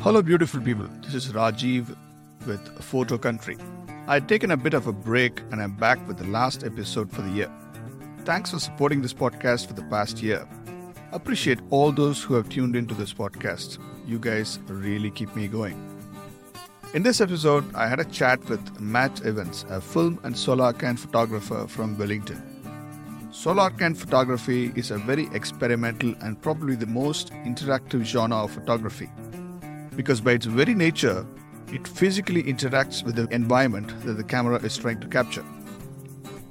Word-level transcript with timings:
Hello, 0.00 0.22
beautiful 0.22 0.60
people. 0.60 0.86
This 1.02 1.12
is 1.12 1.32
Rajiv 1.32 1.96
with 2.46 2.84
Photo 2.84 3.18
Country. 3.18 3.58
I'd 4.06 4.28
taken 4.28 4.52
a 4.52 4.56
bit 4.56 4.72
of 4.72 4.86
a 4.86 4.92
break 4.92 5.40
and 5.50 5.60
I'm 5.60 5.74
back 5.74 6.06
with 6.06 6.18
the 6.18 6.26
last 6.28 6.62
episode 6.62 7.10
for 7.10 7.22
the 7.22 7.30
year. 7.30 7.50
Thanks 8.24 8.52
for 8.52 8.60
supporting 8.60 9.02
this 9.02 9.12
podcast 9.12 9.66
for 9.66 9.72
the 9.72 9.82
past 9.82 10.22
year. 10.22 10.48
Appreciate 11.10 11.58
all 11.70 11.90
those 11.90 12.22
who 12.22 12.34
have 12.34 12.48
tuned 12.48 12.76
into 12.76 12.94
this 12.94 13.12
podcast. 13.12 13.78
You 14.06 14.20
guys 14.20 14.60
really 14.68 15.10
keep 15.10 15.34
me 15.34 15.48
going. 15.48 15.76
In 16.94 17.02
this 17.02 17.20
episode, 17.20 17.74
I 17.74 17.88
had 17.88 17.98
a 17.98 18.04
chat 18.04 18.48
with 18.48 18.80
Matt 18.80 19.26
Evans, 19.26 19.66
a 19.68 19.80
film 19.80 20.20
and 20.22 20.36
solar 20.36 20.72
can 20.72 20.96
photographer 20.96 21.66
from 21.66 21.98
Wellington. 21.98 22.40
Solar 23.32 23.70
can 23.70 23.96
photography 23.96 24.70
is 24.76 24.92
a 24.92 24.98
very 24.98 25.28
experimental 25.32 26.14
and 26.20 26.40
probably 26.40 26.76
the 26.76 26.86
most 26.86 27.32
interactive 27.44 28.04
genre 28.04 28.44
of 28.44 28.52
photography 28.52 29.10
because 29.98 30.20
by 30.20 30.30
its 30.30 30.46
very 30.46 30.74
nature, 30.74 31.26
it 31.72 31.88
physically 31.88 32.44
interacts 32.44 33.02
with 33.02 33.16
the 33.16 33.26
environment 33.34 33.88
that 34.04 34.12
the 34.12 34.22
camera 34.22 34.62
is 34.62 34.76
trying 34.76 35.00
to 35.00 35.08
capture. 35.08 35.44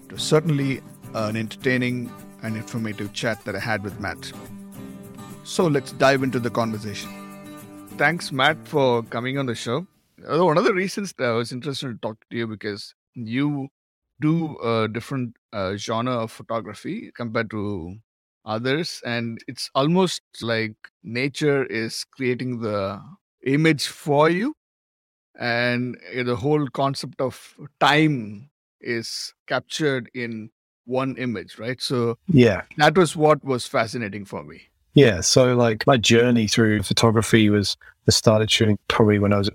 It 0.06 0.12
was 0.12 0.22
certainly 0.22 0.82
an 1.14 1.38
entertaining 1.38 2.12
and 2.44 2.58
informative 2.58 3.14
chat 3.14 3.44
that 3.46 3.56
I 3.56 3.60
had 3.60 3.86
with 3.86 4.02
Matt. 4.02 4.34
So 5.46 5.66
let's 5.66 5.94
dive 5.94 6.24
into 6.24 6.42
the 6.42 6.50
conversation. 6.50 7.10
Thanks, 7.98 8.34
Matt, 8.34 8.68
for 8.68 9.02
coming 9.04 9.38
on 9.38 9.46
the 9.46 9.56
show. 9.56 9.88
Uh, 10.30 10.44
one 10.44 10.58
of 10.58 10.66
the 10.66 10.74
reasons 10.74 11.14
that 11.18 11.30
I 11.30 11.32
was 11.32 11.54
interested 11.54 11.88
to 11.88 11.98
talk 12.00 12.18
to 12.30 12.38
you 12.38 12.48
because 12.48 12.94
you 13.14 13.70
do 14.20 14.58
a 14.60 14.90
different 14.90 15.38
uh, 15.54 15.78
genre 15.78 16.16
of 16.16 16.32
photography 16.34 17.14
compared 17.16 17.50
to 17.52 17.96
others, 18.44 19.02
and 19.06 19.40
it's 19.48 19.70
almost 19.74 20.22
like 20.42 20.76
nature 21.02 21.64
is 21.66 22.04
creating 22.04 22.60
the 22.60 23.02
image 23.48 23.88
for 23.88 24.30
you 24.30 24.54
and 25.40 25.98
uh, 26.18 26.24
the 26.24 26.36
whole 26.36 26.68
concept 26.68 27.22
of 27.22 27.56
time 27.80 28.50
is 28.82 29.34
captured 29.48 30.10
in 30.14 30.50
one 30.86 31.16
image 31.18 31.58
right? 31.58 31.82
So 31.82 32.18
yeah. 32.28 32.64
that 32.78 32.98
was 32.98 33.16
what 33.16 33.44
was 33.44 33.66
fascinating 33.68 34.26
for 34.26 34.44
me. 34.44 34.62
Yeah 34.94 35.22
so 35.22 35.56
like 35.56 35.86
my 35.88 35.98
journey 35.98 36.48
through 36.48 36.84
photography 36.84 37.50
was 37.50 37.78
I 38.08 38.12
started 38.12 38.50
shooting 38.50 38.80
probably 38.88 39.20
when 39.20 39.34
I 39.34 39.38
was 39.38 39.50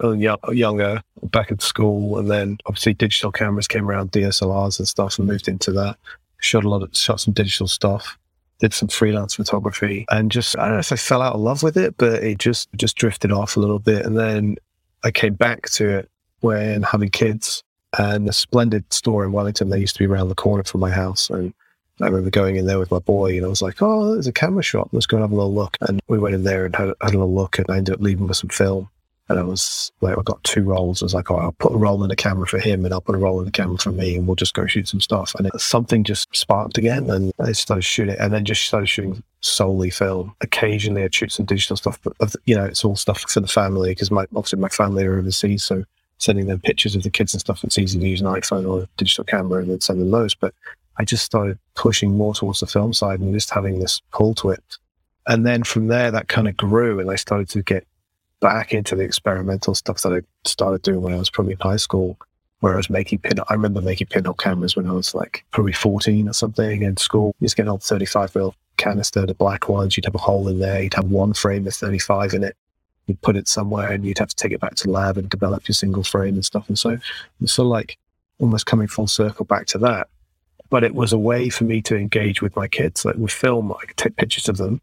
younger, 0.53 1.03
back 1.23 1.51
at 1.51 1.63
school, 1.63 2.19
and 2.19 2.31
then 2.31 2.59
obviously 2.67 2.93
digital 2.93 3.33
cameras 3.33 3.67
came 3.67 3.89
around, 3.89 4.13
DSLRs 4.13 4.79
and 4.79 4.87
stuff, 4.87 5.19
and 5.19 5.27
moved 5.27 5.49
into 5.49 5.73
that. 5.73 5.97
Shot 6.41 6.65
a 6.65 6.69
lot 6.69 6.83
of 6.83 6.95
shot 6.95 7.21
some 7.21 7.33
digital 7.33 7.67
stuff, 7.67 8.19
did 8.63 8.73
some 8.73 8.87
freelance 8.87 9.35
photography 9.35 10.07
and 10.09 10.31
just 10.31 10.57
I 10.57 10.67
don't 10.67 10.75
know 10.75 10.79
if 10.79 10.93
I 10.93 10.97
fell 10.97 11.21
out 11.21 11.35
of 11.35 11.41
love 11.41 11.65
with 11.65 11.77
it, 11.77 11.97
but 11.99 12.23
it 12.23 12.39
just 12.39 12.69
just 12.77 12.97
drifted 12.97 13.33
off 13.33 13.57
a 13.57 13.61
little 13.61 13.81
bit. 13.81 14.07
And 14.07 14.17
then 14.17 14.57
I 15.03 15.11
came 15.11 15.35
back 15.35 15.69
to 15.71 15.89
it 15.91 16.11
when 16.41 16.85
having 16.85 17.11
kids 17.11 17.65
and 17.99 18.29
a 18.29 18.33
splendid 18.33 18.91
store 18.93 19.25
in 19.25 19.33
Wellington. 19.33 19.69
that 19.69 19.81
used 19.81 19.97
to 19.97 19.99
be 19.99 20.07
around 20.07 20.29
the 20.29 20.37
corner 20.37 20.63
from 20.63 20.81
my 20.81 20.91
house. 20.91 21.29
And 21.29 21.53
I 22.01 22.07
remember 22.07 22.31
going 22.31 22.55
in 22.55 22.67
there 22.67 22.79
with 22.79 22.93
my 22.93 23.01
boy 23.01 23.37
and 23.37 23.45
I 23.45 23.49
was 23.49 23.63
like, 23.63 23.83
oh, 23.83 24.13
there's 24.13 24.29
a 24.29 24.33
camera 24.33 24.63
shop. 24.63 24.91
Let's 24.93 25.07
go 25.07 25.17
and 25.17 25.25
have 25.25 25.33
a 25.33 25.35
little 25.35 25.53
look. 25.53 25.77
And 25.81 26.01
we 26.07 26.21
went 26.21 26.37
in 26.37 26.45
there 26.45 26.65
and 26.65 26.75
had, 26.75 26.95
had 27.01 27.15
a 27.15 27.19
little 27.19 27.35
look 27.35 27.59
and 27.59 27.67
I 27.69 27.79
ended 27.79 27.97
up 27.97 28.01
leaving 28.01 28.29
with 28.29 28.37
some 28.37 28.51
film. 28.51 28.89
And 29.33 29.41
I 29.41 29.45
was 29.45 29.91
like, 30.03 30.17
I 30.17 30.23
got 30.23 30.45
two 30.45 30.63
rolls. 30.63 31.03
I 31.03 31.07
was 31.07 31.15
like, 31.15 31.31
I'll 31.31 31.53
put 31.53 31.73
a 31.73 31.77
roll 31.77 32.03
in 32.03 32.11
the 32.11 32.17
camera 32.17 32.47
for 32.47 32.59
him 32.59 32.85
and 32.85 32.93
I'll 32.93 33.01
put 33.01 33.15
a 33.15 33.19
roll 33.19 33.39
in 33.39 33.47
the 33.47 33.51
camera 33.51 33.79
for 33.79 33.91
me 33.91 34.17
and 34.17 34.27
we'll 34.27 34.37
just 34.37 34.53
go 34.53 34.67
shoot 34.67 34.89
some 34.89 35.01
stuff. 35.01 35.35
And 35.37 35.47
it, 35.47 35.59
something 35.59 36.05
just 36.05 36.29
sparked 36.37 36.77
again 36.77 37.09
and 37.09 37.33
I 37.41 37.53
started 37.53 37.83
shooting 37.83 38.17
and 38.19 38.33
then 38.33 38.45
just 38.45 38.65
started 38.65 38.89
shooting 38.89 39.23
solely 39.41 39.89
film. 39.89 40.35
Occasionally 40.43 41.03
I'd 41.03 41.15
shoot 41.15 41.33
some 41.33 41.47
digital 41.47 41.77
stuff, 41.77 41.99
but, 42.03 42.15
you 42.45 42.55
know, 42.55 42.65
it's 42.65 42.85
all 42.85 42.95
stuff 42.95 43.23
for 43.23 43.41
the 43.41 43.49
family 43.49 43.91
because 43.91 44.11
my, 44.11 44.27
obviously 44.37 44.59
my 44.59 44.69
family 44.69 45.05
are 45.05 45.19
overseas. 45.19 45.65
So 45.65 45.85
sending 46.19 46.47
them 46.47 46.61
pictures 46.61 46.95
of 46.95 47.03
the 47.03 47.11
kids 47.11 47.33
and 47.33 47.41
stuff, 47.41 47.65
it's 47.65 47.79
easy 47.79 47.99
to 47.99 48.07
use 48.07 48.21
an 48.21 48.27
iPhone 48.27 48.69
or 48.69 48.83
a 48.83 48.89
digital 48.99 49.25
camera 49.25 49.63
and 49.63 49.71
then 49.71 49.81
send 49.81 50.01
them 50.01 50.11
those. 50.11 50.35
But 50.35 50.55
I 50.99 51.05
just 51.05 51.25
started 51.25 51.59
pushing 51.75 52.17
more 52.19 52.35
towards 52.35 52.61
the 52.61 52.67
film 52.67 52.93
side 52.93 53.21
and 53.21 53.33
just 53.33 53.51
having 53.51 53.79
this 53.79 54.03
pull 54.13 54.35
to 54.37 54.51
it. 54.51 54.77
And 55.27 55.47
then 55.47 55.63
from 55.63 55.87
there, 55.87 56.11
that 56.11 56.29
kind 56.29 56.49
of 56.49 56.57
grew 56.57 57.01
and 57.01 57.11
I 57.11 57.17
started 57.17 57.49
to 57.51 57.63
get 57.63 57.87
back 58.43 58.75
into 58.75 58.95
the 58.95 59.05
experimental 59.05 59.75
stuff 59.75 60.03
that 60.03 60.13
I 60.13 60.21
started 60.45 60.83
doing 60.83 61.01
when 61.01 61.15
I 61.15 61.19
was 61.19 61.31
probably 61.31 61.53
in 61.53 61.61
high 61.61 61.77
school, 61.77 62.19
where 62.61 62.75
I 62.75 62.77
was 62.77 62.91
making 62.91 63.21
pin. 63.21 63.39
I 63.49 63.55
remember 63.55 63.81
making 63.81 64.09
pinhole 64.09 64.35
cameras 64.35 64.77
when 64.77 64.87
I 64.87 64.93
was 64.93 65.15
like 65.15 65.45
probably 65.53 65.73
14 65.73 66.29
or 66.29 66.33
something 66.35 66.83
in 66.83 66.99
school. 66.99 67.35
You 67.41 67.47
just 67.47 67.57
get 67.57 67.63
an 67.63 67.71
old 67.71 67.83
35 67.83 68.35
mil 68.35 68.55
canister, 68.77 69.25
the 69.25 69.33
black 69.33 69.69
ones. 69.69 69.97
You'd 69.97 70.05
have 70.05 70.15
a 70.15 70.19
hole 70.19 70.49
in 70.49 70.59
there. 70.59 70.83
You'd 70.83 70.95
have 70.95 71.11
one 71.11 71.33
frame 71.33 71.67
of 71.67 71.75
35 71.75 72.35
in 72.35 72.45
it. 72.45 72.57
You'd 73.07 73.23
put 73.23 73.37
it 73.37 73.49
somewhere 73.49 73.91
and 73.91 74.05
you'd 74.05 74.19
have 74.19 74.29
to 74.29 74.37
take 74.37 74.53
it 74.53 74.61
back 74.61 74.75
to 74.77 74.85
the 74.85 74.93
lab 74.93 75.17
and 75.17 75.31
develop 75.31 75.67
your 75.67 75.75
single 75.75 76.05
frame 76.05 76.35
and 76.35 76.45
stuff. 76.45 76.69
And 76.69 76.79
so 76.79 76.99
of 77.41 77.59
like 77.59 77.97
almost 78.39 78.67
coming 78.67 78.89
full 78.89 79.07
circle 79.07 79.45
back 79.45 79.67
to 79.67 79.79
that. 79.79 80.09
But 80.69 80.85
it 80.85 80.95
was 80.95 81.13
a 81.13 81.19
way 81.19 81.49
for 81.49 81.65
me 81.65 81.81
to 81.83 81.97
engage 81.97 82.43
with 82.43 82.57
my 82.57 82.67
kids. 82.67 83.05
Like 83.05 83.17
with 83.17 83.33
film, 83.33 83.73
I 83.73 83.87
could 83.87 83.97
take 83.97 84.17
pictures 84.17 84.49
of 84.49 84.57
them 84.57 84.81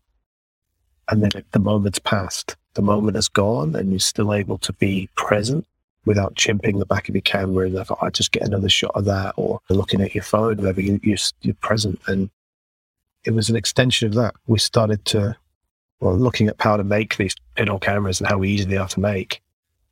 and 1.10 1.24
then 1.24 1.44
the 1.52 1.60
moment's 1.60 2.00
passed 2.00 2.56
the 2.80 2.82
moment 2.82 3.16
has 3.16 3.28
gone 3.28 3.76
and 3.76 3.92
you're 3.92 4.00
still 4.00 4.34
able 4.34 4.58
to 4.58 4.74
be 4.74 5.10
present 5.16 5.66
without 6.06 6.36
chimping 6.36 6.80
the 6.80 6.86
back 6.86 7.10
of 7.10 7.16
your 7.16 7.22
camera 7.22 7.66
and 7.66 7.76
like, 7.76 7.92
oh, 7.92 7.98
I 8.02 8.10
just 8.10 8.32
get 8.32 8.44
another 8.44 8.70
shot 8.70 8.92
of 8.96 9.06
that 9.06 9.34
or 9.38 9.60
looking 9.70 10.02
at 10.02 10.16
your 10.16 10.24
phone, 10.24 10.58
whatever, 10.58 10.82
you, 10.82 11.00
you're, 11.04 11.18
you're 11.42 11.56
present. 11.56 12.00
And 12.08 12.30
it 13.26 13.32
was 13.32 13.50
an 13.50 13.56
extension 13.56 14.08
of 14.08 14.14
that. 14.16 14.34
We 14.48 14.60
started 14.60 15.04
to, 15.06 15.36
well, 16.00 16.18
looking 16.18 16.48
at 16.48 16.56
how 16.60 16.78
to 16.78 16.84
make 16.84 17.18
these 17.18 17.36
pinhole 17.56 17.80
cameras 17.80 18.22
and 18.22 18.30
how 18.30 18.44
easy 18.44 18.64
they 18.64 18.78
are 18.78 18.88
to 18.88 19.00
make. 19.00 19.42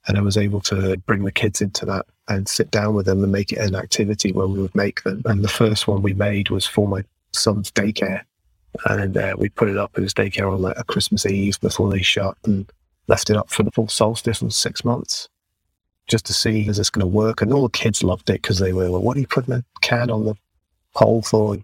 And 0.07 0.17
I 0.17 0.22
was 0.22 0.38
able 0.38 0.61
to 0.61 0.95
bring 1.05 1.25
the 1.25 1.31
kids 1.31 1.61
into 1.61 1.85
that 1.88 2.05
and 2.29 2.47
sit 2.47 2.72
down 2.72 2.94
with 2.94 3.05
them 3.05 3.22
and 3.22 3.31
make 3.31 3.51
it 3.51 3.59
an 3.59 3.75
activity 3.75 4.31
where 4.31 4.47
we 4.47 4.61
would 4.61 4.75
make 4.75 5.03
them. 5.03 5.22
And 5.25 5.44
the 5.44 5.49
first 5.49 5.88
one 5.89 6.01
we 6.01 6.13
made 6.13 6.49
was 6.49 6.66
for 6.66 6.88
my 6.88 7.03
son's 7.34 7.69
daycare. 7.72 8.22
And 8.85 9.17
uh, 9.17 9.35
we 9.38 9.49
put 9.49 9.69
it 9.69 9.77
up 9.77 9.91
at 9.95 10.03
his 10.03 10.13
daycare 10.13 10.51
on 10.51 10.61
like 10.61 10.77
a 10.77 10.83
Christmas 10.83 11.25
Eve 11.25 11.59
before 11.59 11.89
they 11.91 12.01
shut. 12.01 12.38
And 12.43 12.71
left 13.07 13.29
it 13.29 13.38
up 13.38 13.49
for 13.49 13.63
the 13.63 13.71
full 13.71 13.88
solstice 13.88 14.39
for 14.39 14.49
six 14.49 14.83
months 14.85 15.29
just 16.07 16.25
to 16.25 16.33
see 16.33 16.67
is 16.67 16.77
this 16.77 16.89
going 16.89 17.01
to 17.01 17.07
work. 17.07 17.41
And 17.41 17.51
all 17.51 17.63
the 17.63 17.69
kids 17.69 18.03
loved 18.03 18.29
it 18.29 18.41
because 18.41 18.59
they 18.59 18.73
were, 18.73 18.91
well, 18.91 19.01
what 19.01 19.17
are 19.17 19.19
you 19.19 19.27
putting 19.27 19.53
a 19.53 19.63
can 19.81 20.09
on 20.09 20.25
the 20.25 20.35
pole 20.95 21.21
for? 21.21 21.57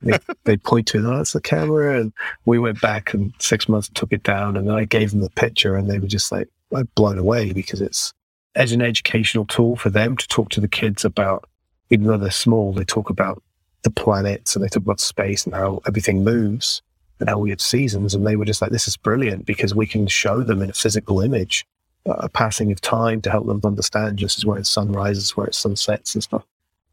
They, 0.00 0.18
they 0.44 0.56
point 0.56 0.88
to, 0.88 0.98
oh, 0.98 1.16
that's 1.16 1.32
the 1.32 1.40
camera. 1.40 2.00
And 2.00 2.12
we 2.44 2.58
went 2.58 2.80
back 2.80 3.12
and 3.12 3.32
six 3.38 3.68
months 3.68 3.90
took 3.94 4.12
it 4.12 4.22
down. 4.22 4.56
And 4.56 4.68
then 4.68 4.74
I 4.74 4.84
gave 4.84 5.10
them 5.10 5.20
the 5.20 5.30
picture 5.30 5.76
and 5.76 5.90
they 5.90 5.98
were 5.98 6.06
just 6.06 6.30
like 6.30 6.48
blown 6.94 7.18
away 7.18 7.52
because 7.52 7.80
it's 7.80 8.12
as 8.54 8.72
an 8.72 8.82
educational 8.82 9.46
tool 9.46 9.76
for 9.76 9.90
them 9.90 10.16
to 10.16 10.28
talk 10.28 10.50
to 10.50 10.60
the 10.60 10.68
kids 10.68 11.04
about, 11.04 11.48
even 11.90 12.06
though 12.06 12.18
they're 12.18 12.30
small, 12.30 12.72
they 12.72 12.84
talk 12.84 13.10
about 13.10 13.42
the 13.82 13.90
planets 13.90 14.54
and 14.54 14.64
they 14.64 14.68
talk 14.68 14.82
about 14.82 15.00
space 15.00 15.44
and 15.44 15.54
how 15.54 15.80
everything 15.86 16.24
moves 16.24 16.82
and 17.20 17.28
how 17.28 17.38
we 17.38 17.50
have 17.50 17.60
seasons. 17.60 18.14
And 18.14 18.26
they 18.26 18.36
were 18.36 18.44
just 18.44 18.62
like, 18.62 18.70
this 18.70 18.88
is 18.88 18.96
brilliant 18.96 19.46
because 19.46 19.74
we 19.74 19.86
can 19.86 20.06
show 20.06 20.42
them 20.42 20.62
in 20.62 20.70
a 20.70 20.74
physical 20.74 21.20
image 21.20 21.66
uh, 22.04 22.14
a 22.14 22.28
passing 22.28 22.72
of 22.72 22.80
time 22.80 23.20
to 23.22 23.30
help 23.30 23.46
them 23.46 23.60
understand 23.64 24.18
just 24.18 24.38
as 24.38 24.44
where 24.44 24.58
the 24.58 24.64
sun 24.64 24.90
rises, 24.90 25.36
where 25.36 25.46
it 25.46 25.54
sunsets 25.54 26.14
and 26.14 26.22
stuff. 26.22 26.44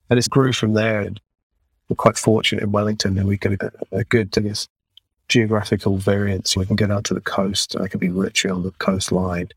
And 0.10 0.20
it 0.20 0.30
grew 0.30 0.54
from 0.54 0.74
there. 0.74 1.02
And 1.02 1.20
we're 1.88 1.96
quite 1.96 2.18
fortunate 2.18 2.64
in 2.64 2.72
Wellington 2.72 3.18
and 3.18 3.28
we 3.28 3.38
get 3.38 3.54
a, 3.54 3.72
a 3.92 4.04
good, 4.04 4.36
I 4.38 4.42
guess, 4.42 4.68
geographical 5.28 5.98
variance. 5.98 6.56
We 6.56 6.66
can 6.66 6.76
get 6.76 6.92
out 6.92 7.06
to 7.06 7.14
the 7.14 7.22
coast. 7.22 7.76
I 7.80 7.88
can 7.88 8.00
be 8.00 8.10
literally 8.10 8.56
on 8.56 8.64
the 8.64 8.72
coastline 8.72 9.50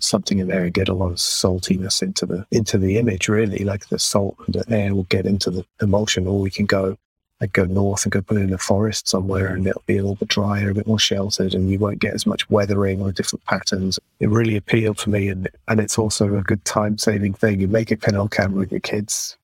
something 0.00 0.38
in 0.38 0.48
there 0.48 0.64
and 0.64 0.74
get 0.74 0.88
a 0.88 0.94
lot 0.94 1.12
of 1.12 1.16
saltiness 1.16 2.02
into 2.02 2.26
the 2.26 2.46
into 2.50 2.78
the 2.78 2.98
image. 2.98 3.28
Really, 3.28 3.64
like 3.64 3.88
the 3.88 3.98
salt 3.98 4.36
and 4.46 4.54
the 4.54 4.64
air 4.68 4.94
will 4.94 5.04
get 5.04 5.26
into 5.26 5.50
the 5.50 5.64
emulsion, 5.80 6.26
or 6.26 6.38
we 6.38 6.50
can 6.50 6.66
go 6.66 6.96
I'd 7.40 7.52
go 7.52 7.64
north 7.64 8.04
and 8.04 8.12
go 8.12 8.22
put 8.22 8.38
it 8.38 8.44
in 8.44 8.54
a 8.54 8.58
forest 8.58 9.08
somewhere 9.08 9.48
and 9.48 9.66
it'll 9.66 9.82
be 9.86 9.98
a 9.98 10.02
little 10.02 10.14
bit 10.14 10.28
drier, 10.28 10.70
a 10.70 10.74
bit 10.74 10.86
more 10.86 10.98
sheltered, 10.98 11.54
and 11.54 11.68
you 11.68 11.78
won't 11.78 11.98
get 11.98 12.14
as 12.14 12.26
much 12.26 12.48
weathering 12.48 13.02
or 13.02 13.12
different 13.12 13.44
patterns. 13.44 13.98
It 14.20 14.30
really 14.30 14.56
appealed 14.56 14.98
to 14.98 15.10
me, 15.10 15.28
and 15.28 15.48
and 15.68 15.80
it's 15.80 15.98
also 15.98 16.36
a 16.36 16.42
good 16.42 16.64
time 16.64 16.96
saving 16.96 17.34
thing. 17.34 17.60
You 17.60 17.68
make 17.68 17.90
a 17.90 17.96
pinhole 17.96 18.28
camera 18.28 18.60
with 18.60 18.70
your 18.70 18.80
kids 18.80 19.36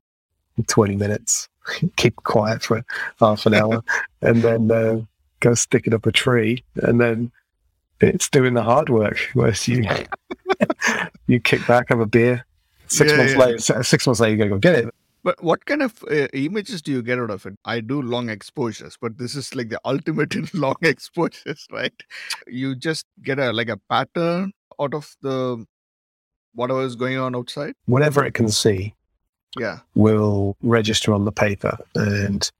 in 0.57 0.65
20 0.65 0.97
minutes, 0.97 1.49
keep 1.97 2.17
quiet 2.17 2.63
for 2.63 2.85
half 3.19 3.45
an 3.45 3.55
hour, 3.55 3.83
and 4.23 4.43
then 4.43 4.71
uh, 4.71 5.01
go 5.41 5.55
stick 5.55 5.87
it 5.87 5.95
up 5.95 6.07
a 6.07 6.13
tree, 6.13 6.65
and 6.77 7.01
then 7.01 7.33
it's 8.01 8.29
doing 8.29 8.55
the 8.55 8.63
hard 8.63 8.89
work. 8.89 9.19
Whereas 9.35 9.67
you 9.69 9.85
you 11.27 11.41
kick 11.41 11.67
back, 11.67 11.89
have 11.89 12.01
a 12.01 12.07
beer. 12.07 12.45
Six 12.89 13.13
yeah, 13.13 13.17
months 13.19 13.33
yeah. 13.33 13.39
later, 13.39 13.83
six 13.85 14.07
months 14.07 14.21
later, 14.21 14.33
you 14.33 14.39
gotta 14.39 14.51
go 14.51 14.59
get 14.59 14.75
it. 14.75 14.95
But 15.23 15.43
what 15.43 15.67
kind 15.67 15.83
of 15.83 16.03
uh, 16.11 16.29
images 16.33 16.81
do 16.81 16.93
you 16.93 17.03
get 17.03 17.19
out 17.19 17.31
of 17.31 17.45
it? 17.45 17.55
I 17.65 17.81
do 17.81 18.01
long 18.01 18.31
exposures, 18.31 18.97
but 19.01 19.19
this 19.19 19.35
is 19.35 19.55
like 19.55 19.69
the 19.69 19.81
ultimate 19.85 20.35
in 20.35 20.49
long 20.55 20.77
exposures, 20.83 21.67
right? 21.71 21.93
You 22.47 22.75
just 22.75 23.07
get 23.23 23.39
a 23.39 23.53
like 23.53 23.69
a 23.69 23.77
pattern 23.77 24.53
out 24.81 24.95
of 24.95 25.15
the 25.21 25.65
whatever 26.55 26.83
is 26.83 26.97
going 26.97 27.19
on 27.19 27.37
outside. 27.37 27.75
Whatever 27.87 28.25
it 28.25 28.35
can 28.35 28.49
see, 28.49 28.95
yeah, 29.59 29.81
will 29.95 30.57
register 30.63 31.13
on 31.13 31.27
the 31.27 31.33
paper, 31.33 31.77
and 31.95 32.51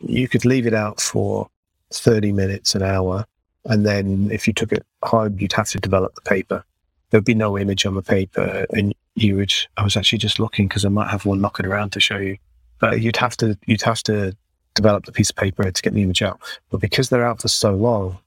you 0.00 0.28
could 0.28 0.44
leave 0.44 0.66
it 0.66 0.74
out 0.74 1.00
for 1.00 1.48
thirty 1.90 2.32
minutes, 2.32 2.74
an 2.74 2.82
hour, 2.82 3.24
and 3.66 3.84
then 3.84 4.30
if 4.32 4.46
you 4.46 4.52
took 4.52 4.72
it 4.72 4.84
home, 5.02 5.38
you'd 5.38 5.52
have 5.52 5.68
to 5.70 5.78
develop 5.78 6.14
the 6.14 6.22
paper 6.22 6.64
there'd 7.10 7.24
be 7.24 7.34
no 7.34 7.58
image 7.58 7.84
on 7.86 7.94
the 7.94 8.02
paper, 8.02 8.66
and 8.70 8.94
you 9.14 9.36
would. 9.36 9.52
I 9.76 9.84
was 9.84 9.96
actually 9.96 10.18
just 10.18 10.40
looking 10.40 10.68
because 10.68 10.84
I 10.84 10.88
might 10.88 11.10
have 11.10 11.26
one 11.26 11.40
knocking 11.40 11.66
around 11.66 11.90
to 11.92 12.00
show 12.00 12.16
you, 12.16 12.38
but 12.78 13.00
you'd 13.00 13.16
have 13.16 13.36
to 13.38 13.58
you'd 13.66 13.82
have 13.82 14.02
to 14.04 14.36
develop 14.74 15.04
the 15.04 15.12
piece 15.12 15.30
of 15.30 15.36
paper 15.36 15.70
to 15.70 15.82
get 15.82 15.92
the 15.92 16.02
image 16.02 16.22
out. 16.22 16.40
But 16.70 16.80
because 16.80 17.08
they're 17.08 17.26
out 17.26 17.42
for 17.42 17.48
so 17.48 17.74
long, 17.74 18.18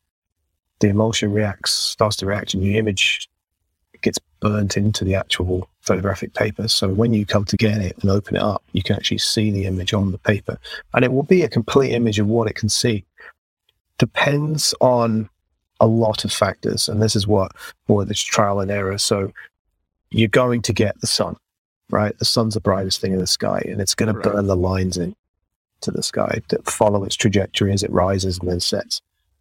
the 0.80 0.89
emulsion 0.89 1.31
reacts, 1.31 1.71
starts 1.71 2.18
to 2.18 2.25
react, 2.25 2.53
and 2.53 2.63
the 2.63 2.77
image 2.77 3.29
gets 4.01 4.19
burnt 4.41 4.75
into 4.75 5.06
the 5.06 5.15
actual 5.15 5.69
photographic 5.79 6.33
paper. 6.33 6.68
So 6.68 6.89
when 6.89 7.13
you 7.13 7.25
come 7.25 7.45
to 7.45 7.56
get 7.56 7.77
it 7.77 7.97
and 8.01 8.12
open 8.12 8.36
it 8.36 8.41
up, 8.41 8.62
you 8.74 8.83
can 8.83 8.97
actually 8.97 9.19
see 9.19 9.50
the 9.51 9.65
image 9.65 9.94
on 9.94 10.12
the 10.12 10.18
paper, 10.18 10.57
and 10.94 11.06
it 11.06 11.13
will 11.13 11.24
be 11.24 11.44
a 11.44 11.50
complete 11.50 11.94
image 11.94 12.19
of 12.19 12.27
what 12.27 12.50
it 12.50 12.56
can 12.56 12.69
see. 12.69 13.06
Depends 14.03 14.73
on 14.81 15.29
a 15.79 15.88
lot 15.88 16.25
of 16.25 16.31
factors, 16.33 16.89
and 16.89 17.01
this 17.01 17.15
is 17.15 17.25
what 17.25 17.53
for 17.88 18.03
this 18.03 18.19
trial 18.19 18.59
and 18.59 18.69
error. 18.69 18.97
So 18.97 19.31
you're 20.11 20.27
going 20.27 20.61
to 20.63 20.73
get 20.73 21.00
the 21.00 21.07
sun, 21.07 21.38
right? 21.89 22.17
The 22.19 22.25
sun's 22.25 22.55
the 22.55 22.59
brightest 22.59 23.00
thing 23.00 23.13
in 23.13 23.19
the 23.19 23.27
sky, 23.27 23.63
and 23.65 23.79
it's 23.79 23.95
going 23.95 24.13
Right. 24.13 24.21
to 24.21 24.29
burn 24.29 24.47
the 24.47 24.57
lines 24.57 24.97
in 24.97 25.15
to 25.79 25.91
the 25.91 26.03
sky 26.03 26.41
that 26.50 26.69
follow 26.69 27.05
its 27.05 27.15
trajectory 27.15 27.71
as 27.71 27.81
it 27.81 27.91
rises 27.94 28.39
and 28.39 28.50
then 28.51 28.59
sets. 28.59 29.00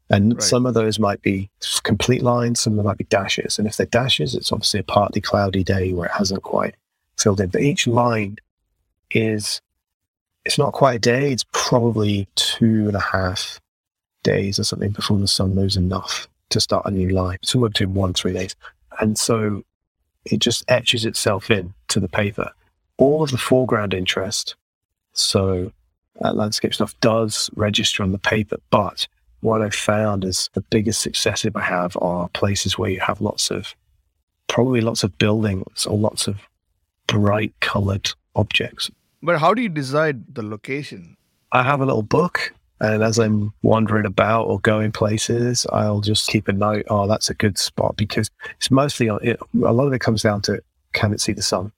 And 0.08 0.34
Right. 0.34 0.42
some 0.44 0.64
of 0.64 0.74
those 0.74 1.00
might 1.00 1.22
be 1.22 1.50
complete 1.82 2.22
lines, 2.22 2.60
some 2.60 2.74
of 2.74 2.76
them 2.76 2.86
might 2.86 2.98
be 2.98 3.04
dashes. 3.18 3.58
And 3.58 3.66
if 3.66 3.76
they're 3.76 3.86
dashes, 3.86 4.36
it's 4.36 4.52
obviously 4.52 4.78
a 4.78 4.84
partly 4.84 5.20
cloudy 5.20 5.64
day 5.64 5.92
where 5.92 6.06
it 6.06 6.12
hasn't 6.12 6.44
quite 6.44 6.76
filled 7.18 7.40
in. 7.40 7.48
But 7.48 7.62
each 7.62 7.88
line 7.88 8.36
is, 9.10 9.60
it's 10.44 10.56
not 10.56 10.72
quite 10.72 10.94
a 10.94 11.00
day, 11.00 11.32
it's 11.32 11.46
probably 11.50 12.28
two 12.36 12.86
and 12.86 12.94
a 12.94 13.00
half 13.00 13.58
days 14.22 14.58
or 14.58 14.64
something 14.64 14.90
before 14.90 15.18
the 15.18 15.28
sun 15.28 15.54
moves 15.54 15.76
enough 15.76 16.28
to 16.50 16.60
start 16.60 16.86
a 16.86 16.90
new 16.90 17.08
life. 17.08 17.24
line, 17.24 17.38
somewhere 17.42 17.70
between 17.70 17.94
one 17.94 18.10
and 18.10 18.16
three 18.16 18.32
days. 18.32 18.54
And 19.00 19.18
so 19.18 19.62
it 20.24 20.38
just 20.38 20.64
etches 20.68 21.04
itself 21.04 21.50
in 21.50 21.74
to 21.88 22.00
the 22.00 22.08
paper. 22.08 22.52
All 22.98 23.22
of 23.22 23.30
the 23.30 23.38
foreground 23.38 23.94
interest, 23.94 24.54
so 25.12 25.72
that 26.20 26.36
landscape 26.36 26.74
stuff 26.74 26.98
does 27.00 27.50
register 27.56 28.02
on 28.02 28.12
the 28.12 28.18
paper, 28.18 28.56
but 28.70 29.06
what 29.40 29.60
I've 29.60 29.74
found 29.74 30.24
is 30.24 30.48
the 30.52 30.60
biggest 30.60 31.00
successes 31.00 31.50
I 31.54 31.62
have 31.62 31.96
are 32.00 32.28
places 32.28 32.78
where 32.78 32.90
you 32.90 33.00
have 33.00 33.20
lots 33.20 33.50
of, 33.50 33.74
probably 34.46 34.80
lots 34.80 35.02
of 35.02 35.18
buildings 35.18 35.84
or 35.86 35.98
lots 35.98 36.28
of 36.28 36.36
bright 37.08 37.52
colored 37.60 38.10
objects. 38.36 38.90
But 39.22 39.40
how 39.40 39.54
do 39.54 39.62
you 39.62 39.68
decide 39.68 40.34
the 40.34 40.42
location? 40.42 41.16
I 41.50 41.64
have 41.64 41.80
a 41.80 41.86
little 41.86 42.02
book, 42.02 42.54
and 42.82 43.04
as 43.04 43.18
I'm 43.20 43.54
wandering 43.62 44.06
about 44.06 44.46
or 44.46 44.58
going 44.58 44.90
places, 44.90 45.64
I'll 45.72 46.00
just 46.00 46.28
keep 46.28 46.48
a 46.48 46.52
note. 46.52 46.84
Oh, 46.90 47.06
that's 47.06 47.30
a 47.30 47.34
good 47.34 47.56
spot 47.56 47.96
because 47.96 48.28
it's 48.56 48.72
mostly 48.72 49.06
it. 49.22 49.38
A 49.64 49.72
lot 49.72 49.86
of 49.86 49.92
it 49.92 50.00
comes 50.00 50.22
down 50.22 50.42
to 50.42 50.60
can 50.92 51.12
it 51.12 51.20
see 51.20 51.32
the 51.32 51.42
sun? 51.42 51.70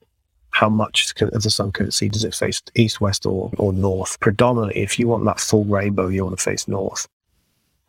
How 0.49 0.71
much 0.71 1.12
of 1.21 1.43
the 1.43 1.51
sun 1.51 1.73
can 1.73 1.87
it 1.87 1.93
see? 1.93 2.09
Does 2.09 2.25
it 2.25 2.35
face 2.35 2.62
east, 2.75 3.03
west, 3.03 3.27
or 3.27 3.51
or 3.59 3.75
north? 3.75 4.19
Predominantly, 4.21 4.81
if 4.81 4.99
you 4.99 5.06
want 5.06 5.27
that 5.27 5.41
full 5.41 5.65
rainbow, 5.65 6.09
you 6.09 6.25
want 6.25 6.39
to 6.39 6.43
face 6.43 6.67
north. 6.67 7.06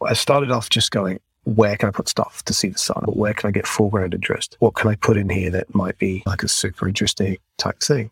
I 0.06 0.14
started 0.14 0.52
off 0.52 0.70
just 0.70 0.92
going, 0.92 1.22
where 1.46 1.78
can 1.78 1.88
I 1.88 1.94
put 1.94 2.10
stuff 2.10 2.44
to 2.46 2.54
see 2.54 2.68
the 2.68 2.78
sun? 2.78 3.02
Where 3.08 3.34
can 3.34 3.48
I 3.48 3.52
get 3.52 3.66
foreground 3.66 4.14
interest? 4.14 4.58
What 4.60 4.76
can 4.76 4.90
I 4.90 4.96
put 4.96 5.16
in 5.16 5.30
here 5.30 5.52
that 5.52 5.74
might 5.74 5.98
be 6.00 6.22
like 6.26 6.44
a 6.44 6.50
super 6.50 6.86
interesting 6.86 7.38
type 7.58 7.80
thing? 7.80 8.12